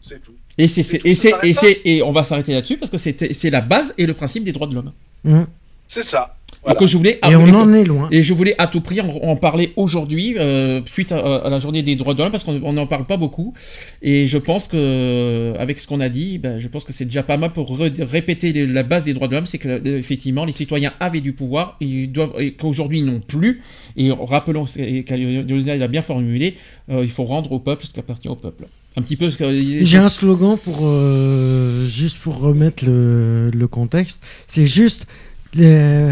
[0.00, 0.32] C'est tout.
[0.56, 1.38] Et c'est et et pas.
[1.60, 4.44] c'est et on va s'arrêter là-dessus parce que c'est c'est la base et le principe
[4.44, 4.92] des droits de l'homme.
[5.26, 5.46] Hum.
[5.88, 6.36] C'est ça.
[6.62, 6.78] Voilà.
[6.78, 8.08] que je voulais Et on en est loin.
[8.10, 11.60] et je voulais à tout prix en, en parler aujourd'hui, euh, suite à, à la
[11.60, 13.52] journée des droits de l'homme, parce qu'on n'en parle pas beaucoup.
[14.00, 17.22] Et je pense que, avec ce qu'on a dit, ben, je pense que c'est déjà
[17.22, 20.46] pas mal pour répéter les- la base des droits de l'homme, c'est que, euh, effectivement,
[20.46, 23.60] les citoyens avaient du pouvoir, et ils doivent, et qu'aujourd'hui, ils n'ont plus.
[23.98, 26.54] Et rappelons, que Lionel a bien formulé,
[26.90, 28.64] euh, il faut rendre au peuple ce qui appartient au peuple.
[28.96, 29.60] Un petit peu ce que.
[29.84, 34.18] J'ai un slogan pour euh, juste pour remettre le, le contexte.
[34.46, 35.06] C'est juste
[35.54, 36.10] les,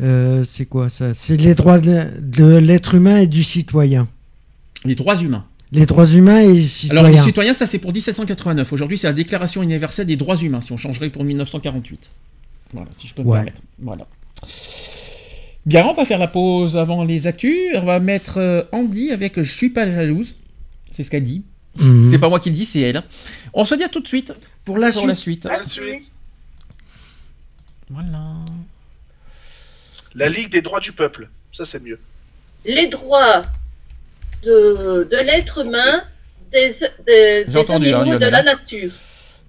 [0.00, 1.12] euh, c'est quoi ça?
[1.14, 4.08] C'est les droits de, de l'être humain et du citoyen.
[4.84, 5.44] Les droits humains.
[5.72, 7.10] Les droits humains et Alors, citoyens.
[7.10, 8.72] les citoyens, ça c'est pour 1789.
[8.72, 12.10] Aujourd'hui, c'est la Déclaration universelle des droits humains, si on changerait pour 1948.
[12.72, 13.36] Voilà, si je peux me Ouais.
[13.38, 13.60] permettre.
[13.78, 14.06] Voilà.
[15.66, 17.54] Bien, on va faire la pause avant les actus.
[17.74, 20.34] On va mettre euh, Andy avec Je suis pas jalouse.
[20.90, 21.42] C'est ce qu'elle dit.
[21.78, 22.08] Mhm.
[22.10, 23.02] C'est pas moi qui le dis, c'est elle.
[23.52, 24.32] On se dit à tout de suite
[24.64, 25.44] pour la pour suite.
[25.44, 26.12] la suite.
[27.90, 28.34] Voilà.
[30.14, 31.28] la Ligue des droits du peuple.
[31.52, 31.98] Ça, c'est mieux.
[32.64, 33.42] Les droits
[34.44, 36.02] de, de l'être humain,
[36.52, 36.68] des,
[37.06, 38.90] des, J'ai des entendu, hein, animaux, de la nature.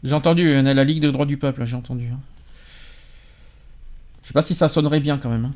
[0.04, 2.08] J'ai entendu, on a la Ligue des droits du peuple, j'ai entendu.
[2.14, 2.20] hein.
[4.22, 5.46] Je sais pas si ça sonnerait bien quand même.
[5.46, 5.54] hein.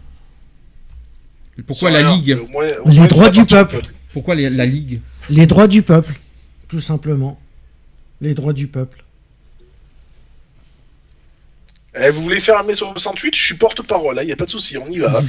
[1.67, 2.15] Pourquoi la rien.
[2.15, 3.81] Ligue Au moins- au Les droits du peuple.
[4.11, 5.01] Pourquoi les- la Ligue?
[5.29, 6.19] Les droits du peuple,
[6.67, 7.39] tout simplement.
[8.21, 9.03] Les droits du peuple.
[11.95, 14.49] Eh, vous voulez faire un mai 68 Je suis porte-parole, il n'y a pas de
[14.49, 15.09] souci, on y va.
[15.11, 15.21] Moi,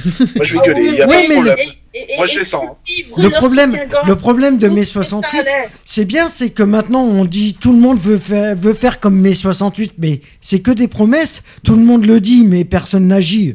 [0.43, 1.57] je vais Ah gueuler, il n'y a oui, pas de problème.
[1.93, 2.75] Et- et- Moi, et- je les sens, hein.
[2.87, 5.69] et- Le problème, le problème de mai ce que ça 68, allait.
[5.83, 9.19] c'est bien, c'est que maintenant on dit tout le monde veut faire, veut faire comme
[9.19, 11.43] mai 68, mais c'est que des promesses.
[11.63, 13.53] Tout le monde le dit, mais personne n'agit.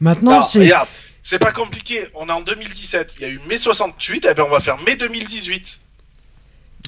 [0.00, 0.88] Maintenant, Non, c'est regarde,
[1.22, 4.44] c'est pas compliqué, on est en 2017, il y a eu mai 68, eh ben
[4.46, 5.80] on va faire mai 2018.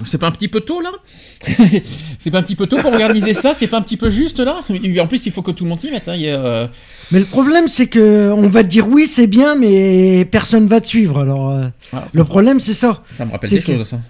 [0.04, 0.90] C'est pas un petit peu tôt là
[2.18, 4.40] C'est pas un petit peu tôt pour organiser ça C'est pas un petit peu juste
[4.40, 4.60] là
[5.00, 6.06] En plus, il faut que tout le monde s'y mette.
[6.08, 6.12] hein.
[6.12, 6.68] A, euh,
[7.12, 10.80] Mais le problème, c'est que on va te dire oui, c'est bien, mais personne va
[10.82, 11.20] te suivre.
[11.20, 13.02] Alors, euh, ah, le problème, c'est ça.
[13.16, 14.00] ça me rappelle des que- choses, ça.